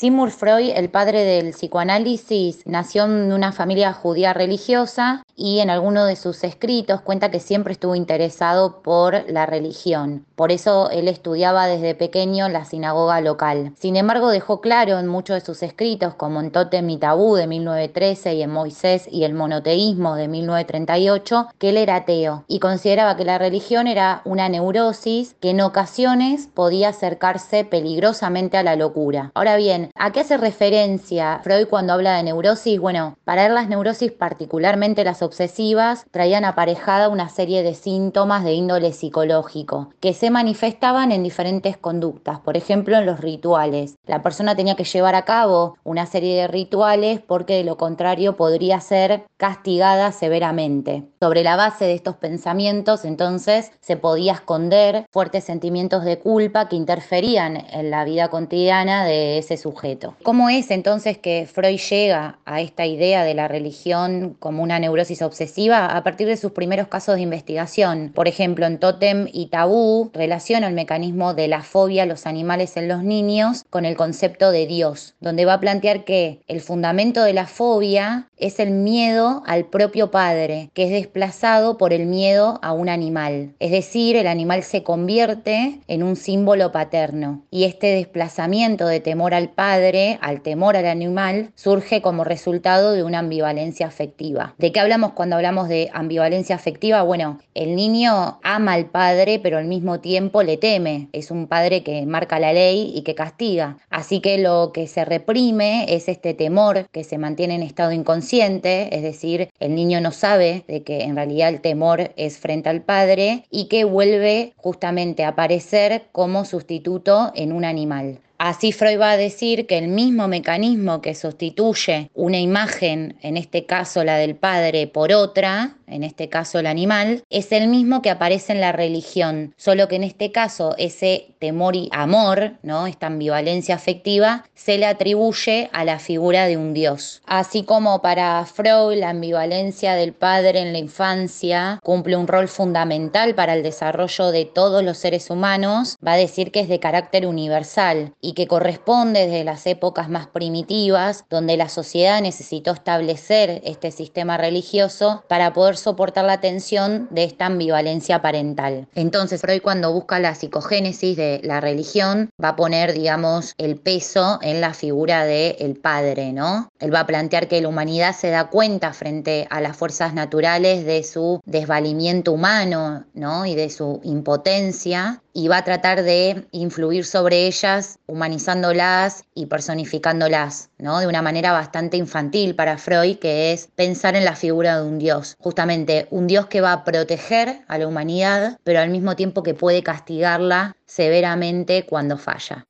Sigmund 0.03 0.33
Freud, 0.33 0.73
el 0.75 0.91
padre 0.91 1.23
del 1.23 1.53
psicoanálisis, 1.53 2.67
nació 2.67 3.05
en 3.05 3.33
una 3.33 3.53
familia 3.53 3.93
judía 3.93 4.33
religiosa 4.33 5.23
y 5.37 5.61
en 5.61 5.71
alguno 5.71 6.05
de 6.07 6.17
sus 6.17 6.43
escritos 6.43 7.03
cuenta 7.03 7.31
que 7.31 7.39
siempre 7.39 7.73
estuvo 7.73 7.95
interesado 7.95 8.83
por 8.83 9.31
la 9.31 9.47
religión. 9.47 10.27
Por 10.35 10.51
eso 10.51 10.91
él 10.91 11.07
estudiaba 11.07 11.69
desde 11.69 11.95
pequeño 11.95 12.49
la 12.49 12.65
sinagoga 12.65 13.21
local. 13.21 13.75
Sin 13.79 13.95
embargo, 13.95 14.31
dejó 14.31 14.61
claro 14.61 14.99
en 14.99 15.07
muchos 15.07 15.35
de 15.35 15.47
sus 15.47 15.63
escritos, 15.63 16.15
como 16.15 16.41
en 16.41 16.51
Totem 16.51 16.91
y 16.91 16.99
Tabú 16.99 17.37
de 17.37 17.47
1913 17.47 18.35
y 18.35 18.43
en 18.43 18.51
Moisés 18.51 19.07
y 19.09 19.23
el 19.23 19.35
monoteísmo 19.35 20.17
de 20.17 20.27
1938, 20.27 21.49
que 21.59 21.69
él 21.69 21.77
era 21.77 21.95
ateo 21.95 22.45
y 22.49 22.59
consideraba 22.59 23.17
que 23.17 23.25
la 23.25 23.39
religión 23.39 23.87
era 23.87 24.23
una 24.25 24.49
neurosis 24.49 25.37
que 25.41 25.51
en 25.51 25.61
ocasiones 25.61 26.49
podía 26.53 26.89
acercarse 26.89 27.65
peligrosamente 27.65 28.57
a 28.57 28.65
la 28.65 28.75
locura. 28.75 29.31
Ahora 29.35 29.57
bien, 29.57 29.92
¿A 29.95 30.11
qué 30.11 30.21
hace 30.21 30.37
referencia 30.37 31.41
Freud 31.45 31.69
cuando 31.69 31.93
habla 31.93 32.17
de 32.17 32.23
neurosis? 32.23 32.81
Bueno, 32.81 33.17
para 33.25 33.47
él 33.47 33.55
las 33.55 33.69
neurosis, 33.69 34.11
particularmente 34.11 35.05
las 35.05 35.23
obsesivas, 35.23 36.07
traían 36.11 36.45
aparejada 36.45 37.09
una 37.09 37.29
serie 37.29 37.63
de 37.63 37.75
síntomas 37.75 38.43
de 38.43 38.55
índole 38.55 38.93
psicológico 38.93 39.91
que 40.01 40.15
se 40.15 40.31
manifestaban 40.31 41.13
en 41.13 41.23
diferentes 41.23 41.77
conductas, 41.77 42.41
por 42.41 42.57
ejemplo 42.57 42.97
en 42.97 43.07
los 43.07 43.21
rituales. 43.21 43.95
La 44.07 44.23
persona 44.23 44.57
tenía 44.57 44.77
que 44.77 44.85
llevar 44.85 45.15
a 45.15 45.25
cabo 45.25 45.77
una 45.85 46.07
serie 46.07 46.41
de 46.41 46.49
rituales 46.49 47.21
porque 47.21 47.55
de 47.55 47.65
lo 47.65 47.77
contrario 47.77 48.37
podría 48.37 48.81
ser 48.81 49.25
castigada 49.37 50.11
severamente. 50.13 51.05
Sobre 51.21 51.45
la 51.45 51.57
base 51.57 51.85
de 51.85 51.95
estos 51.95 52.17
pensamientos, 52.17 53.05
entonces, 53.05 53.73
se 53.81 53.97
podía 53.97 54.33
esconder 54.33 55.07
fuertes 55.11 55.45
sentimientos 55.45 56.05
de 56.05 56.19
culpa 56.19 56.69
que 56.69 56.77
interferían 56.77 57.57
en 57.71 57.91
la 57.91 58.05
vida 58.05 58.29
cotidiana 58.29 59.05
de 59.05 59.39
ese 59.39 59.57
sujeto. 59.57 59.82
¿Cómo 60.23 60.49
es 60.49 60.71
entonces 60.71 61.19
que 61.19 61.49
Freud 61.53 61.81
llega 61.91 62.39
a 62.45 62.61
esta 62.61 62.87
idea 62.87 63.25
de 63.25 63.35
la 63.35 63.49
religión 63.49 64.37
como 64.39 64.63
una 64.63 64.79
neurosis 64.79 65.23
obsesiva? 65.23 65.87
A 65.97 66.05
partir 66.05 66.29
de 66.29 66.37
sus 66.37 66.53
primeros 66.53 66.87
casos 66.87 67.17
de 67.17 67.23
investigación. 67.23 68.13
Por 68.15 68.29
ejemplo, 68.29 68.67
en 68.67 68.79
Totem 68.79 69.29
y 69.33 69.47
Tabú 69.47 70.11
relaciona 70.15 70.69
el 70.69 70.75
mecanismo 70.75 71.35
de 71.35 71.49
la 71.49 71.63
fobia 71.63 72.05
a 72.05 72.07
los 72.07 72.27
animales 72.27 72.77
en 72.77 72.87
los 72.87 73.03
niños 73.03 73.65
con 73.71 73.85
el 73.85 73.97
concepto 73.97 74.53
de 74.53 74.67
Dios, 74.67 75.15
donde 75.21 75.45
va 75.45 75.55
a 75.55 75.61
plantear 75.61 76.05
que 76.05 76.41
el 76.47 76.61
fundamento 76.61 77.25
de 77.25 77.33
la 77.33 77.49
fobia 77.49 78.29
es 78.43 78.59
el 78.61 78.71
miedo 78.71 79.43
al 79.47 79.65
propio 79.65 80.11
padre, 80.11 80.71
que 80.75 80.85
es 80.85 80.91
desplazado 80.91 81.79
por 81.79 81.93
el 81.93 82.07
miedo 82.07 82.59
a 82.63 82.73
un 82.73 82.89
animal. 82.89 83.55
Es 83.59 83.71
decir, 83.71 84.17
el 84.17 84.27
animal 84.27 84.63
se 84.63 84.83
convierte 84.83 85.81
en 85.89 86.03
un 86.03 86.17
símbolo 86.17 86.73
paterno 86.73 87.43
y 87.51 87.65
este 87.65 87.89
desplazamiento 87.89 88.87
de 88.87 89.01
temor 89.01 89.35
al 89.35 89.51
padre 89.51 90.19
al 90.21 90.43
temor 90.43 90.77
al 90.77 90.87
animal, 90.87 91.53
surge 91.55 92.03
como 92.03 92.25
resultado 92.25 92.93
de 92.93 93.03
una 93.03 93.21
ambivalencia 93.21 93.87
afectiva. 93.87 94.55
¿De 94.59 94.73
qué 94.73 94.81
hablamos 94.81 95.13
cuando 95.13 95.37
hablamos 95.37 95.69
de 95.69 95.91
ambivalencia 95.93 96.57
afectiva? 96.57 97.03
Bueno, 97.03 97.39
el 97.55 97.77
niño 97.77 98.39
ama 98.43 98.73
al 98.73 98.87
padre, 98.87 99.39
pero 99.43 99.59
al 99.59 99.67
mismo 99.67 100.01
tiempo 100.01 100.43
le 100.43 100.57
teme. 100.57 101.09
Es 101.13 101.31
un 101.31 101.47
padre 101.47 101.83
que 101.83 102.05
marca 102.07 102.39
la 102.39 102.53
ley 102.53 102.93
y 102.95 103.03
que 103.03 103.15
castiga. 103.15 103.79
Así 103.91 104.21
que 104.21 104.39
lo 104.39 104.73
que 104.73 104.87
se 104.87 105.05
reprime 105.05 105.87
es 105.89 106.09
este 106.09 106.35
temor 106.35 106.87
que 106.91 107.05
se 107.05 107.19
mantiene 107.19 107.55
en 107.55 107.63
estado 107.63 107.93
inconsciente, 107.93 108.32
es 108.41 109.03
decir, 109.03 109.51
el 109.61 109.75
niño 109.75 110.01
no 110.01 110.11
sabe 110.11 110.65
de 110.67 110.83
que 110.83 111.03
en 111.03 111.17
realidad 111.17 111.51
el 111.51 111.61
temor 111.61 112.13
es 112.17 112.39
frente 112.39 112.71
al 112.71 112.81
padre 112.81 113.45
y 113.51 113.67
que 113.67 113.85
vuelve 113.85 114.55
justamente 114.57 115.25
a 115.25 115.29
aparecer 115.29 116.05
como 116.13 116.47
sustituto 116.47 117.33
en 117.35 117.53
un 117.53 117.67
animal. 117.67 118.21
Así 118.39 118.73
Freud 118.73 118.99
va 118.99 119.13
a 119.13 119.17
decir 119.17 119.67
que 119.67 119.77
el 119.79 119.89
mismo 119.89 120.29
mecanismo 120.29 121.03
que 121.03 121.15
sustituye 121.15 122.11
una 122.15 122.41
imagen, 122.41 123.17
en 123.21 123.37
este 123.37 123.67
caso 123.67 124.03
la 124.03 124.17
del 124.17 124.35
padre, 124.35 124.87
por 124.87 125.13
otra, 125.13 125.77
en 125.93 126.05
este 126.05 126.29
caso 126.29 126.59
el 126.59 126.67
animal, 126.67 127.23
es 127.31 127.53
el 127.53 127.69
mismo 127.69 128.03
que 128.03 128.11
aparece 128.11 128.53
en 128.53 128.61
la 128.61 128.73
religión, 128.73 129.55
solo 129.57 129.89
que 129.89 129.97
en 129.97 130.05
este 130.05 130.33
caso 130.33 130.75
ese 130.79 131.35
temor 131.39 131.77
y 131.77 131.89
amor, 131.93 132.55
¿no? 132.63 132.87
esta 132.87 133.07
ambivalencia 133.07 133.75
afectiva, 133.75 134.45
se 134.55 134.79
le 134.79 134.87
atribuye 134.87 135.71
a 135.73 135.85
la 135.85 135.99
figura 135.99 136.47
de 136.47 136.57
un 136.57 136.73
dios. 136.73 137.23
Así 137.27 137.65
como 137.65 138.01
para 138.01 138.45
Freud 138.47 138.99
la 138.99 139.11
ambivalencia 139.11 139.95
del 139.95 140.13
padre 140.13 140.61
en 140.61 140.73
la 140.73 140.79
infancia 140.79 141.81
cumple 141.83 142.17
un 142.17 142.27
rol 142.27 142.49
fundamental 142.49 143.35
para 143.35 143.55
el 143.55 143.63
desarrollo 143.63 144.31
de 144.31 144.45
todos 144.45 144.83
los 144.83 144.99
seres 144.99 145.31
humanos, 145.31 145.97
va 146.07 146.13
a 146.13 146.17
decir 146.17 146.53
que 146.53 146.61
es 146.61 146.69
de 146.69 146.81
carácter 146.81 147.27
universal 147.27 148.15
y 148.21 148.35
que 148.35 148.47
corresponde 148.47 149.27
desde 149.27 149.45
las 149.45 149.67
épocas 149.67 150.09
más 150.09 150.27
primitivas, 150.27 151.25
donde 151.29 151.57
la 151.57 151.69
sociedad 151.69 152.21
necesitó 152.21 152.73
establecer 152.73 153.61
este 153.65 153.91
sistema 153.91 154.37
religioso 154.37 155.25
para 155.29 155.53
poder 155.53 155.77
soportar 155.83 156.25
la 156.25 156.41
tensión 156.41 157.09
de 157.11 157.25
esta 157.25 157.47
ambivalencia 157.47 158.23
parental. 158.23 158.87
Entonces 158.95 159.41
Freud 159.41 159.63
cuando 159.63 159.93
busca 159.93 160.19
la 160.19 160.35
psicogénesis 160.35 161.17
de 161.17 161.41
la 161.45 161.61
religión 161.61 162.31
va 162.43 162.51
a 162.51 162.57
poner, 162.57 162.93
digamos, 162.93 163.55
el 163.59 163.77
peso 163.77 164.39
en 164.43 164.61
la 164.61 164.75
figura 164.75 165.25
del 165.25 165.57
el 165.59 165.77
padre, 165.77 166.33
¿no? 166.33 166.71
Él 166.79 166.95
va 166.95 167.01
a 167.01 167.07
plantear 167.07 167.49
que 167.49 167.61
la 167.61 167.69
humanidad 167.69 168.15
se 168.15 168.31
da 168.31 168.49
cuenta 168.49 168.93
frente 168.93 169.47
a 169.51 169.61
las 169.61 169.77
fuerzas 169.77 170.15
naturales 170.15 170.85
de 170.85 171.03
su 171.03 171.41
desvalimiento 171.45 172.33
humano, 172.33 173.05
¿no? 173.15 173.47
Y 173.47 173.55
de 173.55 173.71
su 173.71 174.01
impotencia 174.05 175.23
y 175.33 175.49
va 175.49 175.59
a 175.59 175.65
tratar 175.65 176.03
de 176.03 176.47
influir 176.53 177.05
sobre 177.05 177.47
ellas 177.47 177.99
humanizándolas 178.07 179.25
y 179.35 179.47
personificándolas, 179.47 180.71
¿no? 180.79 181.01
De 181.01 181.07
una 181.07 181.23
manera 181.23 181.53
bastante 181.53 181.97
infantil 181.97 182.55
para 182.55 182.79
Freud, 182.79 183.19
que 183.19 183.53
es 183.53 183.69
pensar 183.75 184.17
en 184.17 184.25
la 184.25 184.37
figura 184.37 184.81
de 184.81 184.89
un 184.89 184.99
dios, 184.99 185.37
justamente 185.39 186.07
un 186.11 186.27
dios 186.27 186.47
que 186.47 186.61
va 186.61 186.73
a 186.73 186.85
proteger 186.85 187.63
a 187.69 187.79
la 187.79 187.87
humanidad, 187.87 188.59
pero 188.65 188.81
al 188.81 188.91
mismo 188.91 189.17
tiempo 189.17 189.43
que 189.43 189.55
puede 189.55 189.83
castigarla 189.83 190.77
severamente 190.87 191.87
cuando 191.87 192.19
falla. 192.19 192.67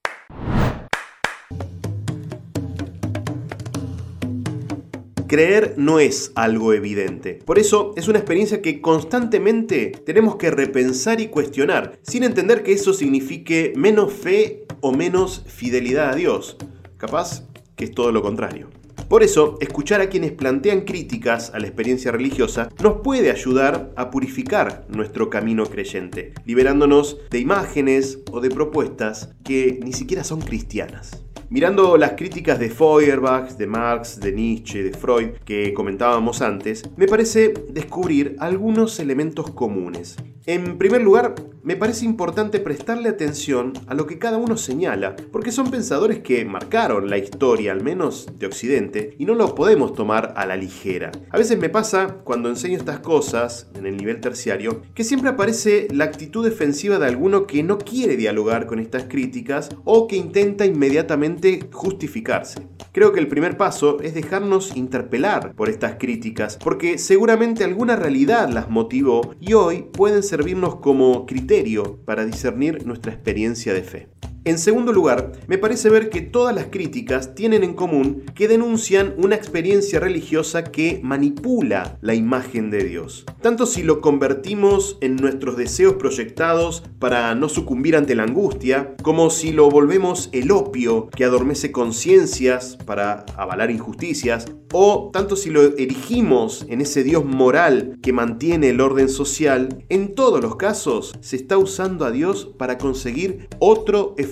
Creer 5.32 5.72
no 5.78 5.98
es 5.98 6.30
algo 6.34 6.74
evidente. 6.74 7.38
Por 7.46 7.58
eso 7.58 7.94
es 7.96 8.06
una 8.06 8.18
experiencia 8.18 8.60
que 8.60 8.82
constantemente 8.82 9.86
tenemos 10.04 10.36
que 10.36 10.50
repensar 10.50 11.22
y 11.22 11.28
cuestionar, 11.28 11.98
sin 12.02 12.22
entender 12.22 12.62
que 12.62 12.74
eso 12.74 12.92
signifique 12.92 13.72
menos 13.74 14.12
fe 14.12 14.66
o 14.82 14.92
menos 14.92 15.42
fidelidad 15.46 16.10
a 16.10 16.16
Dios. 16.16 16.58
Capaz 16.98 17.44
que 17.76 17.84
es 17.84 17.92
todo 17.92 18.12
lo 18.12 18.20
contrario. 18.20 18.68
Por 19.08 19.22
eso, 19.22 19.56
escuchar 19.62 20.02
a 20.02 20.10
quienes 20.10 20.32
plantean 20.32 20.82
críticas 20.82 21.50
a 21.54 21.60
la 21.60 21.66
experiencia 21.66 22.12
religiosa 22.12 22.68
nos 22.82 23.00
puede 23.00 23.30
ayudar 23.30 23.90
a 23.96 24.10
purificar 24.10 24.84
nuestro 24.90 25.30
camino 25.30 25.64
creyente, 25.64 26.34
liberándonos 26.44 27.16
de 27.30 27.38
imágenes 27.38 28.18
o 28.30 28.42
de 28.42 28.50
propuestas 28.50 29.30
que 29.44 29.80
ni 29.82 29.94
siquiera 29.94 30.24
son 30.24 30.42
cristianas. 30.42 31.22
Mirando 31.52 31.98
las 31.98 32.12
críticas 32.12 32.58
de 32.58 32.70
Feuerbach, 32.70 33.58
de 33.58 33.66
Marx, 33.66 34.18
de 34.18 34.32
Nietzsche, 34.32 34.82
de 34.82 34.92
Freud 34.92 35.32
que 35.44 35.74
comentábamos 35.74 36.40
antes, 36.40 36.82
me 36.96 37.06
parece 37.06 37.52
descubrir 37.68 38.36
algunos 38.38 38.98
elementos 38.98 39.50
comunes. 39.50 40.16
En 40.46 40.78
primer 40.78 41.02
lugar, 41.02 41.34
me 41.62 41.76
parece 41.76 42.04
importante 42.04 42.58
prestarle 42.58 43.08
atención 43.08 43.74
a 43.86 43.94
lo 43.94 44.06
que 44.06 44.18
cada 44.18 44.38
uno 44.38 44.56
señala, 44.56 45.14
porque 45.30 45.52
son 45.52 45.70
pensadores 45.70 46.18
que 46.18 46.44
marcaron 46.44 47.08
la 47.08 47.18
historia, 47.18 47.70
al 47.70 47.84
menos 47.84 48.26
de 48.36 48.46
Occidente, 48.46 49.14
y 49.18 49.24
no 49.26 49.36
lo 49.36 49.54
podemos 49.54 49.94
tomar 49.94 50.34
a 50.36 50.44
la 50.46 50.56
ligera. 50.56 51.12
A 51.30 51.38
veces 51.38 51.58
me 51.60 51.68
pasa, 51.68 52.16
cuando 52.24 52.48
enseño 52.48 52.76
estas 52.76 52.98
cosas, 52.98 53.70
en 53.76 53.86
el 53.86 53.96
nivel 53.96 54.20
terciario, 54.20 54.82
que 54.94 55.04
siempre 55.04 55.30
aparece 55.30 55.86
la 55.92 56.04
actitud 56.04 56.44
defensiva 56.44 56.98
de 56.98 57.06
alguno 57.06 57.46
que 57.46 57.62
no 57.62 57.78
quiere 57.78 58.16
dialogar 58.16 58.66
con 58.66 58.80
estas 58.80 59.04
críticas 59.04 59.68
o 59.84 60.08
que 60.08 60.16
intenta 60.16 60.66
inmediatamente 60.66 61.41
justificarse. 61.72 62.66
Creo 62.92 63.12
que 63.12 63.20
el 63.20 63.28
primer 63.28 63.56
paso 63.56 64.00
es 64.00 64.14
dejarnos 64.14 64.76
interpelar 64.76 65.54
por 65.54 65.68
estas 65.68 65.96
críticas, 65.98 66.58
porque 66.62 66.98
seguramente 66.98 67.64
alguna 67.64 67.96
realidad 67.96 68.48
las 68.48 68.70
motivó 68.70 69.34
y 69.40 69.54
hoy 69.54 69.86
pueden 69.92 70.22
servirnos 70.22 70.76
como 70.76 71.26
criterio 71.26 71.98
para 72.04 72.24
discernir 72.24 72.86
nuestra 72.86 73.12
experiencia 73.12 73.74
de 73.74 73.82
fe. 73.82 74.08
En 74.44 74.58
segundo 74.58 74.92
lugar, 74.92 75.30
me 75.46 75.56
parece 75.56 75.88
ver 75.88 76.10
que 76.10 76.20
todas 76.20 76.52
las 76.52 76.64
críticas 76.66 77.36
tienen 77.36 77.62
en 77.62 77.74
común 77.74 78.24
que 78.34 78.48
denuncian 78.48 79.14
una 79.16 79.36
experiencia 79.36 80.00
religiosa 80.00 80.64
que 80.64 80.98
manipula 81.00 81.96
la 82.00 82.16
imagen 82.16 82.68
de 82.68 82.82
Dios. 82.82 83.24
Tanto 83.40 83.66
si 83.66 83.84
lo 83.84 84.00
convertimos 84.00 84.98
en 85.00 85.14
nuestros 85.14 85.56
deseos 85.56 85.94
proyectados 85.94 86.82
para 86.98 87.32
no 87.36 87.48
sucumbir 87.48 87.94
ante 87.94 88.16
la 88.16 88.24
angustia, 88.24 88.96
como 89.04 89.30
si 89.30 89.52
lo 89.52 89.70
volvemos 89.70 90.28
el 90.32 90.50
opio 90.50 91.08
que 91.10 91.24
adormece 91.24 91.70
conciencias 91.70 92.76
para 92.84 93.24
avalar 93.36 93.70
injusticias, 93.70 94.46
o 94.72 95.10
tanto 95.12 95.36
si 95.36 95.50
lo 95.50 95.62
erigimos 95.76 96.66
en 96.68 96.80
ese 96.80 97.04
Dios 97.04 97.24
moral 97.24 97.98
que 98.02 98.12
mantiene 98.12 98.70
el 98.70 98.80
orden 98.80 99.08
social, 99.08 99.84
en 99.88 100.16
todos 100.16 100.42
los 100.42 100.56
casos 100.56 101.12
se 101.20 101.36
está 101.36 101.58
usando 101.58 102.04
a 102.06 102.10
Dios 102.10 102.50
para 102.58 102.78
conseguir 102.78 103.48
otro 103.60 104.14
efecto 104.18 104.31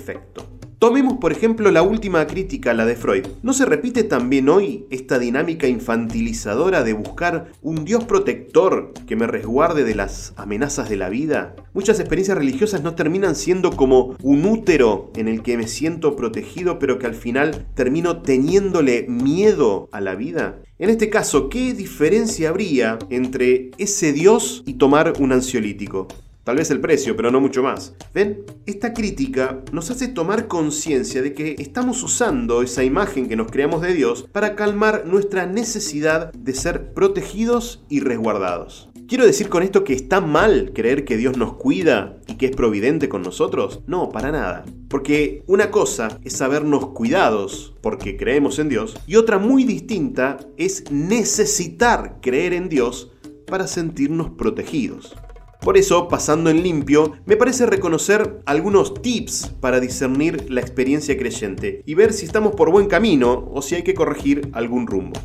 Tomemos 0.81 1.19
por 1.19 1.31
ejemplo 1.31 1.71
la 1.71 1.83
última 1.83 2.27
crítica, 2.27 2.73
la 2.73 2.87
de 2.87 2.97
Freud. 2.97 3.27
¿No 3.43 3.53
se 3.53 3.67
repite 3.67 4.03
también 4.03 4.49
hoy 4.49 4.87
esta 4.89 5.19
dinámica 5.19 5.69
infantilizadora 5.69 6.83
de 6.83 6.95
buscar 6.95 7.53
un 7.61 7.85
Dios 7.85 8.05
protector 8.05 8.95
que 9.07 9.15
me 9.15 9.27
resguarde 9.27 9.85
de 9.85 9.95
las 9.95 10.33
amenazas 10.37 10.89
de 10.89 10.97
la 10.97 11.11
vida? 11.11 11.55
Muchas 11.75 12.01
experiencias 12.01 12.39
religiosas 12.39 12.83
no 12.83 12.95
terminan 12.95 13.35
siendo 13.35 13.73
como 13.77 14.17
un 14.23 14.47
útero 14.47 15.13
en 15.17 15.29
el 15.29 15.43
que 15.43 15.59
me 15.59 15.69
siento 15.69 16.17
protegido 16.17 16.79
pero 16.79 16.99
que 16.99 17.09
al 17.09 17.15
final 17.15 17.67
termino 17.75 18.23
teniéndole 18.23 19.05
miedo 19.07 19.91
a 19.93 20.01
la 20.01 20.15
vida. 20.15 20.63
En 20.79 20.89
este 20.89 21.11
caso, 21.11 21.51
¿qué 21.51 21.75
diferencia 21.75 22.49
habría 22.49 22.99
entre 23.11 23.71
ese 23.77 24.15
Dios 24.15 24.63
y 24.65 24.75
tomar 24.75 25.13
un 25.19 25.33
ansiolítico? 25.33 26.09
Tal 26.51 26.57
vez 26.57 26.73
el 26.73 26.81
precio, 26.81 27.15
pero 27.15 27.31
no 27.31 27.41
mucho 27.41 27.63
más. 27.63 27.95
¿Ven? 28.13 28.45
Esta 28.67 28.93
crítica 28.93 29.61
nos 29.71 29.89
hace 29.93 30.09
tomar 30.09 30.49
conciencia 30.49 31.23
de 31.23 31.33
que 31.33 31.55
estamos 31.61 32.03
usando 32.03 32.63
esa 32.63 32.83
imagen 32.83 33.29
que 33.29 33.37
nos 33.37 33.53
creamos 33.53 33.83
de 33.83 33.95
Dios 33.95 34.27
para 34.33 34.57
calmar 34.57 35.05
nuestra 35.07 35.47
necesidad 35.47 36.33
de 36.33 36.53
ser 36.53 36.93
protegidos 36.93 37.85
y 37.89 38.01
resguardados. 38.01 38.91
¿Quiero 39.07 39.27
decir 39.27 39.49
con 39.49 39.63
esto 39.63 39.85
que 39.85 39.93
está 39.93 40.21
mal 40.21 40.73
creer 40.75 41.05
que 41.05 41.17
Dios 41.17 41.37
nos 41.37 41.55
cuida 41.55 42.19
y 42.27 42.35
que 42.35 42.47
es 42.47 42.57
providente 42.57 43.09
con 43.09 43.23
nosotros? 43.23 43.83
No, 43.87 44.09
para 44.09 44.33
nada. 44.33 44.65
Porque 44.89 45.45
una 45.47 45.71
cosa 45.71 46.19
es 46.25 46.33
sabernos 46.33 46.89
cuidados 46.89 47.77
porque 47.81 48.17
creemos 48.17 48.59
en 48.59 48.69
Dios 48.69 48.97
y 49.07 49.15
otra 49.15 49.39
muy 49.39 49.63
distinta 49.63 50.39
es 50.57 50.91
necesitar 50.91 52.17
creer 52.21 52.55
en 52.55 52.69
Dios 52.69 53.13
para 53.47 53.69
sentirnos 53.69 54.31
protegidos. 54.31 55.15
Por 55.61 55.77
eso, 55.77 56.09
pasando 56.09 56.49
en 56.49 56.62
limpio, 56.62 57.12
me 57.27 57.37
parece 57.37 57.66
reconocer 57.66 58.40
algunos 58.46 58.94
tips 59.03 59.53
para 59.61 59.79
discernir 59.79 60.51
la 60.51 60.62
experiencia 60.62 61.18
creyente 61.18 61.83
y 61.85 61.94
ver 61.94 62.14
si 62.14 62.25
estamos 62.25 62.55
por 62.55 62.70
buen 62.70 62.87
camino 62.87 63.46
o 63.53 63.61
si 63.61 63.75
hay 63.75 63.83
que 63.83 63.92
corregir 63.92 64.49
algún 64.55 64.87
rumbo. 64.87 65.20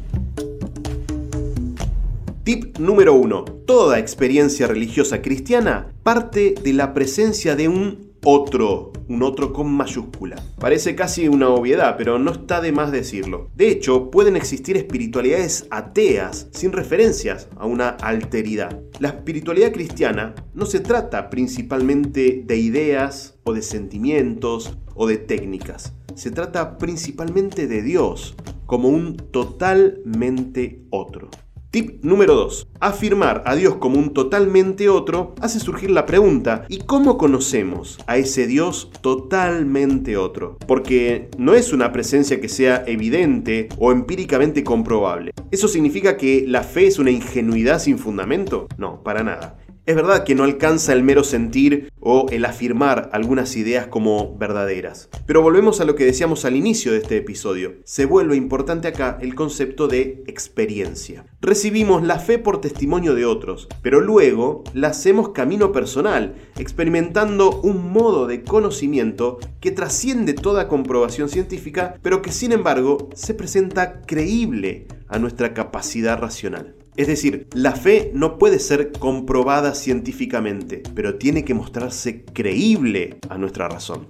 Tip 2.43 2.77
número 2.79 3.13
1. 3.13 3.45
Toda 3.65 3.97
experiencia 3.97 4.67
religiosa 4.67 5.21
cristiana 5.21 5.93
parte 6.03 6.53
de 6.61 6.73
la 6.73 6.93
presencia 6.93 7.55
de 7.55 7.69
un 7.69 8.11
otro, 8.25 8.91
un 9.07 9.21
otro 9.21 9.53
con 9.53 9.71
mayúscula. 9.71 10.35
Parece 10.59 10.95
casi 10.95 11.27
una 11.27 11.49
obviedad, 11.49 11.95
pero 11.95 12.17
no 12.17 12.31
está 12.31 12.59
de 12.59 12.71
más 12.71 12.91
decirlo. 12.91 13.51
De 13.55 13.69
hecho, 13.69 14.09
pueden 14.09 14.35
existir 14.35 14.75
espiritualidades 14.77 15.67
ateas 15.69 16.47
sin 16.51 16.71
referencias 16.71 17.47
a 17.55 17.67
una 17.67 17.89
alteridad. 17.89 18.81
La 18.99 19.09
espiritualidad 19.09 19.71
cristiana 19.71 20.33
no 20.55 20.65
se 20.65 20.79
trata 20.79 21.29
principalmente 21.29 22.43
de 22.45 22.57
ideas 22.57 23.37
o 23.43 23.53
de 23.53 23.61
sentimientos 23.61 24.75
o 24.95 25.05
de 25.05 25.17
técnicas. 25.17 25.93
Se 26.15 26.31
trata 26.31 26.79
principalmente 26.79 27.67
de 27.67 27.83
Dios 27.83 28.35
como 28.65 28.89
un 28.89 29.17
totalmente 29.17 30.81
otro. 30.89 31.29
Tip 31.75 32.05
número 32.05 32.35
2. 32.35 32.69
Afirmar 32.79 33.43
a 33.45 33.53
Dios 33.53 33.75
como 33.75 33.99
un 33.99 34.13
totalmente 34.13 34.87
otro 34.87 35.35
hace 35.41 35.59
surgir 35.59 35.91
la 35.91 36.05
pregunta, 36.05 36.65
¿y 36.69 36.77
cómo 36.77 37.17
conocemos 37.17 37.97
a 38.07 38.15
ese 38.15 38.47
Dios 38.47 38.91
totalmente 39.01 40.15
otro? 40.15 40.57
Porque 40.69 41.29
no 41.37 41.53
es 41.53 41.73
una 41.73 41.91
presencia 41.91 42.39
que 42.39 42.47
sea 42.47 42.85
evidente 42.87 43.67
o 43.77 43.91
empíricamente 43.91 44.63
comprobable. 44.63 45.33
¿Eso 45.51 45.67
significa 45.67 46.15
que 46.15 46.45
la 46.47 46.63
fe 46.63 46.87
es 46.87 46.97
una 46.97 47.11
ingenuidad 47.11 47.79
sin 47.79 47.99
fundamento? 47.99 48.69
No, 48.77 49.03
para 49.03 49.25
nada. 49.25 49.57
Es 49.85 49.95
verdad 49.95 50.23
que 50.23 50.33
no 50.33 50.43
alcanza 50.43 50.93
el 50.93 51.03
mero 51.03 51.23
sentir 51.23 51.93
o 51.99 52.25
el 52.31 52.45
afirmar 52.45 53.11
algunas 53.13 53.55
ideas 53.55 53.85
como 53.85 54.35
verdaderas. 54.35 55.09
Pero 55.27 55.43
volvemos 55.43 55.79
a 55.79 55.85
lo 55.85 55.93
que 55.93 56.05
decíamos 56.05 56.43
al 56.43 56.55
inicio 56.55 56.91
de 56.91 56.97
este 56.97 57.17
episodio. 57.17 57.75
Se 57.83 58.05
vuelve 58.05 58.35
importante 58.35 58.87
acá 58.87 59.19
el 59.21 59.35
concepto 59.35 59.87
de 59.87 60.23
experiencia. 60.25 61.27
Recibimos 61.39 62.01
la 62.01 62.17
fe 62.17 62.39
por 62.39 62.61
testimonio 62.61 63.13
de 63.13 63.25
otros, 63.25 63.67
pero 63.83 64.01
luego 64.01 64.63
la 64.73 64.87
hacemos 64.87 65.29
camino 65.29 65.71
personal, 65.71 66.33
experimentando 66.57 67.61
un 67.61 67.91
modo 67.93 68.25
de 68.25 68.43
conocimiento 68.43 69.37
que 69.59 69.69
trasciende 69.69 70.33
toda 70.33 70.67
comprobación 70.67 71.29
científica, 71.29 71.99
pero 72.01 72.23
que 72.23 72.31
sin 72.31 72.53
embargo 72.53 73.09
se 73.13 73.35
presenta 73.35 74.01
creíble 74.01 74.87
a 75.07 75.19
nuestra 75.19 75.53
capacidad 75.53 76.17
racional. 76.17 76.75
Es 76.97 77.07
decir, 77.07 77.47
la 77.53 77.73
fe 77.73 78.11
no 78.13 78.37
puede 78.37 78.57
ser 78.57 78.93
comprobada 78.93 79.75
científicamente, 79.75 80.81
pero 80.95 81.17
tiene 81.17 81.43
que 81.43 81.53
mostrarse 81.53 82.23
creíble 82.23 83.17
a 83.27 83.37
nuestra 83.37 83.67
razón. 83.67 84.07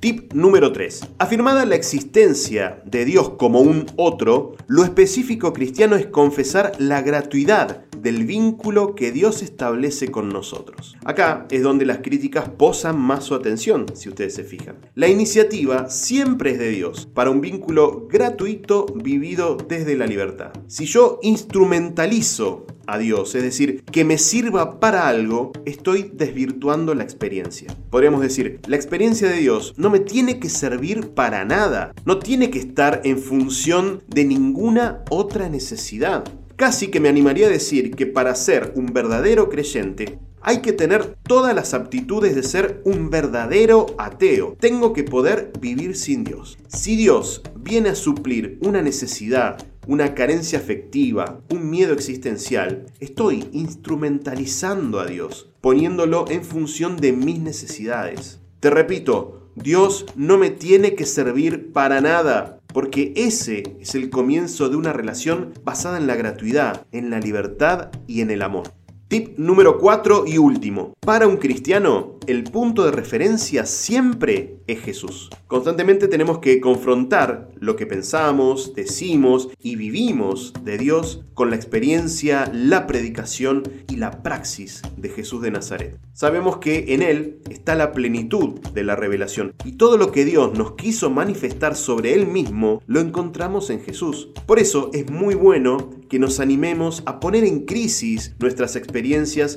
Tip 0.00 0.34
número 0.34 0.72
3. 0.72 1.08
Afirmada 1.18 1.64
la 1.64 1.74
existencia 1.74 2.82
de 2.84 3.06
Dios 3.06 3.30
como 3.30 3.60
un 3.60 3.86
otro, 3.96 4.54
lo 4.66 4.84
específico 4.84 5.54
cristiano 5.54 5.96
es 5.96 6.06
confesar 6.06 6.72
la 6.78 7.00
gratuidad 7.00 7.86
del 7.96 8.24
vínculo 8.24 8.94
que 8.94 9.10
Dios 9.10 9.42
establece 9.42 10.10
con 10.10 10.28
nosotros. 10.28 10.96
Acá 11.04 11.46
es 11.50 11.62
donde 11.62 11.86
las 11.86 11.98
críticas 11.98 12.48
posan 12.48 12.98
más 12.98 13.24
su 13.24 13.34
atención, 13.34 13.86
si 13.94 14.08
ustedes 14.08 14.34
se 14.34 14.44
fijan. 14.44 14.76
La 14.94 15.08
iniciativa 15.08 15.88
siempre 15.88 16.52
es 16.52 16.58
de 16.58 16.70
Dios, 16.70 17.08
para 17.12 17.30
un 17.30 17.40
vínculo 17.40 18.06
gratuito 18.08 18.86
vivido 18.94 19.56
desde 19.56 19.96
la 19.96 20.06
libertad. 20.06 20.52
Si 20.68 20.84
yo 20.84 21.18
instrumentalizo 21.22 22.66
a 22.86 22.98
Dios, 22.98 23.34
es 23.34 23.42
decir, 23.42 23.82
que 23.84 24.04
me 24.04 24.18
sirva 24.18 24.78
para 24.78 25.08
algo, 25.08 25.52
estoy 25.64 26.10
desvirtuando 26.14 26.94
la 26.94 27.02
experiencia. 27.02 27.76
Podríamos 27.90 28.20
decir, 28.20 28.60
la 28.68 28.76
experiencia 28.76 29.28
de 29.28 29.38
Dios 29.38 29.74
no 29.76 29.85
me 29.90 30.00
tiene 30.00 30.38
que 30.38 30.48
servir 30.48 31.10
para 31.10 31.44
nada, 31.44 31.94
no 32.04 32.18
tiene 32.18 32.50
que 32.50 32.58
estar 32.58 33.00
en 33.04 33.18
función 33.18 34.02
de 34.08 34.24
ninguna 34.24 35.02
otra 35.10 35.48
necesidad. 35.48 36.24
Casi 36.56 36.88
que 36.88 37.00
me 37.00 37.08
animaría 37.08 37.46
a 37.46 37.50
decir 37.50 37.90
que 37.90 38.06
para 38.06 38.34
ser 38.34 38.72
un 38.76 38.86
verdadero 38.86 39.50
creyente 39.50 40.18
hay 40.40 40.62
que 40.62 40.72
tener 40.72 41.16
todas 41.26 41.54
las 41.56 41.74
aptitudes 41.74 42.36
de 42.36 42.44
ser 42.44 42.80
un 42.84 43.10
verdadero 43.10 43.86
ateo. 43.98 44.56
Tengo 44.60 44.92
que 44.92 45.02
poder 45.02 45.52
vivir 45.60 45.96
sin 45.96 46.22
Dios. 46.22 46.56
Si 46.68 46.94
Dios 46.94 47.42
viene 47.56 47.88
a 47.88 47.94
suplir 47.96 48.56
una 48.62 48.80
necesidad, 48.80 49.58
una 49.88 50.14
carencia 50.14 50.60
afectiva, 50.60 51.40
un 51.50 51.68
miedo 51.68 51.92
existencial, 51.92 52.86
estoy 53.00 53.48
instrumentalizando 53.52 55.00
a 55.00 55.06
Dios, 55.06 55.50
poniéndolo 55.60 56.26
en 56.28 56.44
función 56.44 56.96
de 56.96 57.12
mis 57.12 57.40
necesidades. 57.40 58.40
Te 58.60 58.70
repito, 58.70 59.45
Dios 59.56 60.04
no 60.16 60.36
me 60.36 60.50
tiene 60.50 60.94
que 60.94 61.06
servir 61.06 61.72
para 61.72 62.02
nada 62.02 62.60
porque 62.74 63.14
ese 63.16 63.76
es 63.80 63.94
el 63.94 64.10
comienzo 64.10 64.68
de 64.68 64.76
una 64.76 64.92
relación 64.92 65.54
basada 65.64 65.96
en 65.96 66.06
la 66.06 66.14
gratuidad, 66.14 66.86
en 66.92 67.08
la 67.08 67.20
libertad 67.20 67.88
y 68.06 68.20
en 68.20 68.30
el 68.30 68.42
amor. 68.42 68.75
Tip 69.08 69.38
número 69.38 69.78
4 69.78 70.24
y 70.26 70.38
último. 70.38 70.94
Para 70.98 71.28
un 71.28 71.36
cristiano, 71.36 72.16
el 72.26 72.42
punto 72.42 72.84
de 72.84 72.90
referencia 72.90 73.64
siempre 73.64 74.56
es 74.66 74.80
Jesús. 74.80 75.30
Constantemente 75.46 76.08
tenemos 76.08 76.40
que 76.40 76.60
confrontar 76.60 77.50
lo 77.54 77.76
que 77.76 77.86
pensamos, 77.86 78.74
decimos 78.74 79.48
y 79.60 79.76
vivimos 79.76 80.52
de 80.64 80.76
Dios 80.76 81.24
con 81.34 81.50
la 81.50 81.56
experiencia, 81.56 82.50
la 82.52 82.88
predicación 82.88 83.62
y 83.88 83.94
la 83.94 84.24
praxis 84.24 84.82
de 84.96 85.08
Jesús 85.08 85.40
de 85.40 85.52
Nazaret. 85.52 86.00
Sabemos 86.12 86.56
que 86.56 86.94
en 86.94 87.02
Él 87.02 87.38
está 87.48 87.76
la 87.76 87.92
plenitud 87.92 88.58
de 88.72 88.82
la 88.82 88.96
revelación 88.96 89.52
y 89.64 89.72
todo 89.72 89.98
lo 89.98 90.10
que 90.10 90.24
Dios 90.24 90.58
nos 90.58 90.72
quiso 90.72 91.10
manifestar 91.10 91.76
sobre 91.76 92.14
Él 92.14 92.26
mismo 92.26 92.82
lo 92.86 92.98
encontramos 92.98 93.70
en 93.70 93.80
Jesús. 93.80 94.30
Por 94.46 94.58
eso 94.58 94.90
es 94.92 95.08
muy 95.08 95.36
bueno 95.36 95.90
que 96.08 96.18
nos 96.18 96.40
animemos 96.40 97.04
a 97.06 97.20
poner 97.20 97.44
en 97.44 97.66
crisis 97.66 98.34
nuestras 98.40 98.74
experiencias 98.74 98.95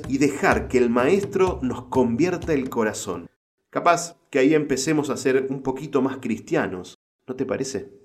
y 0.08 0.18
dejar 0.18 0.68
que 0.68 0.76
el 0.76 0.90
Maestro 0.90 1.60
nos 1.62 1.84
convierta 1.84 2.52
el 2.52 2.68
corazón. 2.68 3.30
Capaz 3.70 4.16
que 4.30 4.38
ahí 4.38 4.54
empecemos 4.54 5.08
a 5.08 5.16
ser 5.16 5.46
un 5.48 5.62
poquito 5.62 6.02
más 6.02 6.18
cristianos, 6.18 6.98
¿no 7.26 7.36
te 7.36 7.46
parece? 7.46 7.99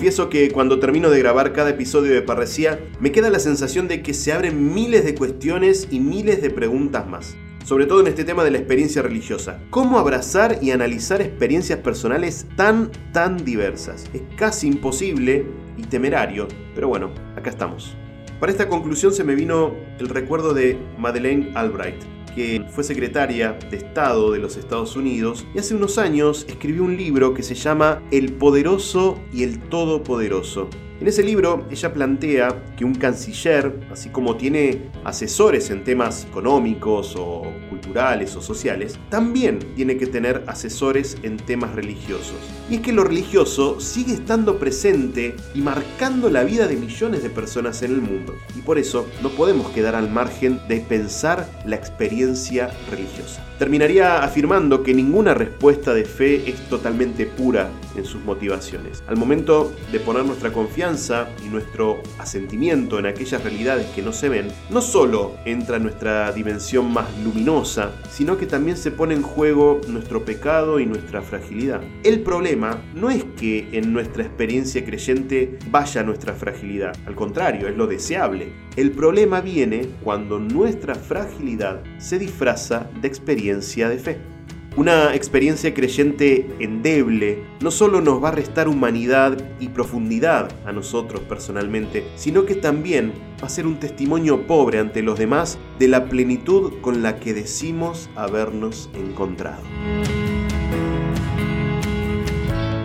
Confieso 0.00 0.30
que 0.30 0.50
cuando 0.50 0.80
termino 0.80 1.10
de 1.10 1.18
grabar 1.18 1.52
cada 1.52 1.68
episodio 1.68 2.14
de 2.14 2.22
Parresía, 2.22 2.80
me 3.00 3.12
queda 3.12 3.28
la 3.28 3.38
sensación 3.38 3.86
de 3.86 4.02
que 4.02 4.14
se 4.14 4.32
abren 4.32 4.72
miles 4.72 5.04
de 5.04 5.14
cuestiones 5.14 5.88
y 5.90 6.00
miles 6.00 6.40
de 6.40 6.48
preguntas 6.48 7.06
más. 7.06 7.36
Sobre 7.66 7.84
todo 7.84 8.00
en 8.00 8.06
este 8.06 8.24
tema 8.24 8.42
de 8.42 8.50
la 8.50 8.56
experiencia 8.56 9.02
religiosa. 9.02 9.60
¿Cómo 9.68 9.98
abrazar 9.98 10.56
y 10.62 10.70
analizar 10.70 11.20
experiencias 11.20 11.80
personales 11.80 12.46
tan, 12.56 12.90
tan 13.12 13.44
diversas? 13.44 14.06
Es 14.14 14.22
casi 14.38 14.68
imposible 14.68 15.44
y 15.76 15.82
temerario, 15.82 16.48
pero 16.74 16.88
bueno, 16.88 17.10
acá 17.36 17.50
estamos. 17.50 17.94
Para 18.40 18.52
esta 18.52 18.70
conclusión 18.70 19.12
se 19.12 19.22
me 19.22 19.34
vino 19.34 19.74
el 19.98 20.08
recuerdo 20.08 20.54
de 20.54 20.78
Madeleine 20.96 21.52
Albright, 21.54 22.02
que 22.34 22.64
fue 22.70 22.84
secretaria 22.84 23.58
de 23.70 23.76
Estado 23.76 24.32
de 24.32 24.38
los 24.38 24.56
Estados 24.56 24.96
Unidos 24.96 25.46
y 25.54 25.58
hace 25.58 25.74
unos 25.74 25.98
años 25.98 26.44
escribió 26.48 26.84
un 26.84 26.96
libro 26.96 27.34
que 27.34 27.42
se 27.42 27.54
llama 27.54 28.02
El 28.10 28.32
Poderoso 28.32 29.18
y 29.32 29.42
el 29.42 29.58
Todopoderoso. 29.58 30.68
En 31.00 31.08
ese 31.08 31.22
libro 31.22 31.64
ella 31.70 31.94
plantea 31.94 32.62
que 32.76 32.84
un 32.84 32.94
canciller, 32.94 33.72
así 33.90 34.10
como 34.10 34.36
tiene 34.36 34.90
asesores 35.02 35.70
en 35.70 35.82
temas 35.82 36.26
económicos 36.26 37.14
o 37.16 37.50
culturales 37.70 38.36
o 38.36 38.42
sociales, 38.42 38.98
también 39.08 39.60
tiene 39.76 39.96
que 39.96 40.06
tener 40.06 40.44
asesores 40.46 41.16
en 41.22 41.38
temas 41.38 41.74
religiosos. 41.74 42.36
Y 42.68 42.74
es 42.74 42.80
que 42.82 42.92
lo 42.92 43.04
religioso 43.04 43.80
sigue 43.80 44.12
estando 44.12 44.58
presente 44.58 45.36
y 45.54 45.62
marcando 45.62 46.28
la 46.28 46.44
vida 46.44 46.68
de 46.68 46.76
millones 46.76 47.22
de 47.22 47.30
personas 47.30 47.80
en 47.82 47.92
el 47.92 48.02
mundo. 48.02 48.34
Y 48.54 48.60
por 48.60 48.78
eso 48.78 49.06
no 49.22 49.30
podemos 49.30 49.70
quedar 49.70 49.94
al 49.94 50.10
margen 50.10 50.60
de 50.68 50.80
pensar 50.80 51.48
la 51.64 51.76
experiencia 51.76 52.72
religiosa. 52.90 53.42
Terminaría 53.58 54.22
afirmando 54.22 54.82
que 54.82 54.92
ninguna 54.92 55.32
respuesta 55.32 55.94
de 55.94 56.04
fe 56.04 56.50
es 56.50 56.68
totalmente 56.68 57.24
pura 57.24 57.70
en 57.96 58.04
sus 58.04 58.22
motivaciones. 58.22 59.02
Al 59.06 59.16
momento 59.16 59.72
de 59.92 60.00
poner 60.00 60.24
nuestra 60.24 60.52
confianza 60.52 60.89
y 60.90 61.48
nuestro 61.48 62.02
asentimiento 62.18 62.98
en 62.98 63.06
aquellas 63.06 63.44
realidades 63.44 63.86
que 63.94 64.02
no 64.02 64.12
se 64.12 64.28
ven, 64.28 64.48
no 64.70 64.80
solo 64.80 65.36
entra 65.44 65.78
nuestra 65.78 66.32
dimensión 66.32 66.92
más 66.92 67.06
luminosa, 67.22 67.92
sino 68.10 68.36
que 68.36 68.46
también 68.46 68.76
se 68.76 68.90
pone 68.90 69.14
en 69.14 69.22
juego 69.22 69.80
nuestro 69.86 70.24
pecado 70.24 70.80
y 70.80 70.86
nuestra 70.86 71.22
fragilidad. 71.22 71.80
El 72.02 72.22
problema 72.22 72.82
no 72.92 73.08
es 73.08 73.22
que 73.38 73.68
en 73.70 73.92
nuestra 73.92 74.24
experiencia 74.24 74.84
creyente 74.84 75.58
vaya 75.70 76.02
nuestra 76.02 76.34
fragilidad, 76.34 76.96
al 77.06 77.14
contrario, 77.14 77.68
es 77.68 77.76
lo 77.76 77.86
deseable. 77.86 78.52
El 78.74 78.90
problema 78.90 79.40
viene 79.40 79.90
cuando 80.02 80.40
nuestra 80.40 80.96
fragilidad 80.96 81.82
se 81.98 82.18
disfraza 82.18 82.90
de 83.00 83.06
experiencia 83.06 83.88
de 83.88 83.98
fe. 83.98 84.39
Una 84.80 85.14
experiencia 85.14 85.74
creyente 85.74 86.48
endeble 86.58 87.44
no 87.60 87.70
solo 87.70 88.00
nos 88.00 88.24
va 88.24 88.28
a 88.28 88.32
restar 88.32 88.66
humanidad 88.66 89.36
y 89.60 89.68
profundidad 89.68 90.50
a 90.64 90.72
nosotros 90.72 91.20
personalmente, 91.20 92.02
sino 92.16 92.46
que 92.46 92.54
también 92.54 93.12
va 93.42 93.48
a 93.48 93.50
ser 93.50 93.66
un 93.66 93.78
testimonio 93.78 94.46
pobre 94.46 94.78
ante 94.78 95.02
los 95.02 95.18
demás 95.18 95.58
de 95.78 95.88
la 95.88 96.06
plenitud 96.06 96.80
con 96.80 97.02
la 97.02 97.20
que 97.20 97.34
decimos 97.34 98.08
habernos 98.16 98.88
encontrado. 98.94 99.60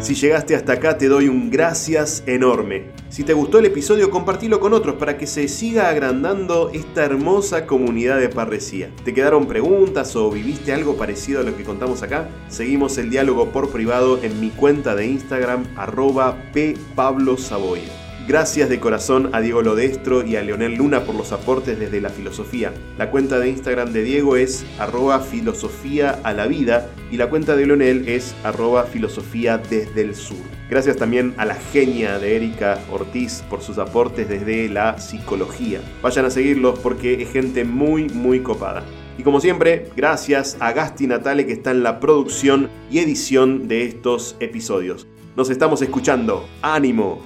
Si 0.05 0.13
llegaste 0.13 0.55
hasta 0.55 0.73
acá 0.73 0.99
te 0.99 1.07
doy 1.07 1.29
un 1.29 1.49
gracias 1.49 2.21
enorme. 2.27 2.91
Si 3.09 3.23
te 3.23 3.33
gustó 3.33 3.57
el 3.57 3.65
episodio, 3.65 4.11
compartilo 4.11 4.59
con 4.59 4.73
otros 4.73 4.97
para 4.97 5.17
que 5.17 5.25
se 5.25 5.47
siga 5.47 5.89
agrandando 5.89 6.69
esta 6.69 7.03
hermosa 7.03 7.65
comunidad 7.65 8.19
de 8.19 8.29
parresía. 8.29 8.91
¿Te 9.03 9.15
quedaron 9.15 9.47
preguntas 9.47 10.15
o 10.15 10.29
viviste 10.29 10.73
algo 10.73 10.95
parecido 10.95 11.39
a 11.39 11.43
lo 11.43 11.57
que 11.57 11.63
contamos 11.63 12.03
acá? 12.03 12.29
Seguimos 12.49 12.99
el 12.99 13.09
diálogo 13.09 13.49
por 13.49 13.71
privado 13.71 14.21
en 14.21 14.39
mi 14.39 14.51
cuenta 14.51 14.93
de 14.93 15.07
Instagram 15.07 15.65
arroba 15.75 16.37
ppablosaboya. 16.53 18.04
Gracias 18.27 18.69
de 18.69 18.79
corazón 18.79 19.29
a 19.33 19.41
Diego 19.41 19.61
Lodestro 19.61 20.25
y 20.25 20.35
a 20.35 20.41
Leonel 20.41 20.73
Luna 20.73 21.03
por 21.03 21.13
los 21.13 21.31
aportes 21.31 21.77
desde 21.77 22.01
la 22.01 22.09
filosofía. 22.09 22.73
La 22.97 23.11
cuenta 23.11 23.38
de 23.38 23.49
Instagram 23.49 23.93
de 23.93 24.01
Diego 24.01 24.35
es 24.35 24.65
arroba 24.79 25.19
filosofía 25.19 26.19
a 26.23 26.33
la 26.33 26.47
vida 26.47 26.89
y 27.11 27.17
la 27.17 27.29
cuenta 27.29 27.55
de 27.55 27.67
Leonel 27.67 28.09
es 28.09 28.35
arroba 28.43 28.85
filosofía 28.85 29.59
desde 29.59 30.01
el 30.01 30.15
sur. 30.15 30.39
Gracias 30.71 30.97
también 30.97 31.35
a 31.38 31.45
la 31.45 31.53
genia 31.53 32.17
de 32.17 32.35
Erika 32.35 32.79
Ortiz 32.91 33.43
por 33.47 33.61
sus 33.61 33.77
aportes 33.77 34.27
desde 34.27 34.69
la 34.69 34.97
psicología. 34.97 35.79
Vayan 36.01 36.25
a 36.25 36.31
seguirlos 36.31 36.79
porque 36.79 37.21
es 37.21 37.31
gente 37.31 37.63
muy 37.63 38.09
muy 38.09 38.39
copada. 38.39 38.83
Y 39.19 39.23
como 39.23 39.39
siempre, 39.39 39.91
gracias 39.95 40.57
a 40.59 40.73
Gasti 40.73 41.05
Natale 41.05 41.45
que 41.45 41.53
está 41.53 41.69
en 41.69 41.83
la 41.83 41.99
producción 41.99 42.71
y 42.89 42.97
edición 42.97 43.67
de 43.67 43.85
estos 43.85 44.35
episodios. 44.39 45.05
Nos 45.35 45.51
estamos 45.51 45.83
escuchando. 45.83 46.47
¡Ánimo! 46.63 47.21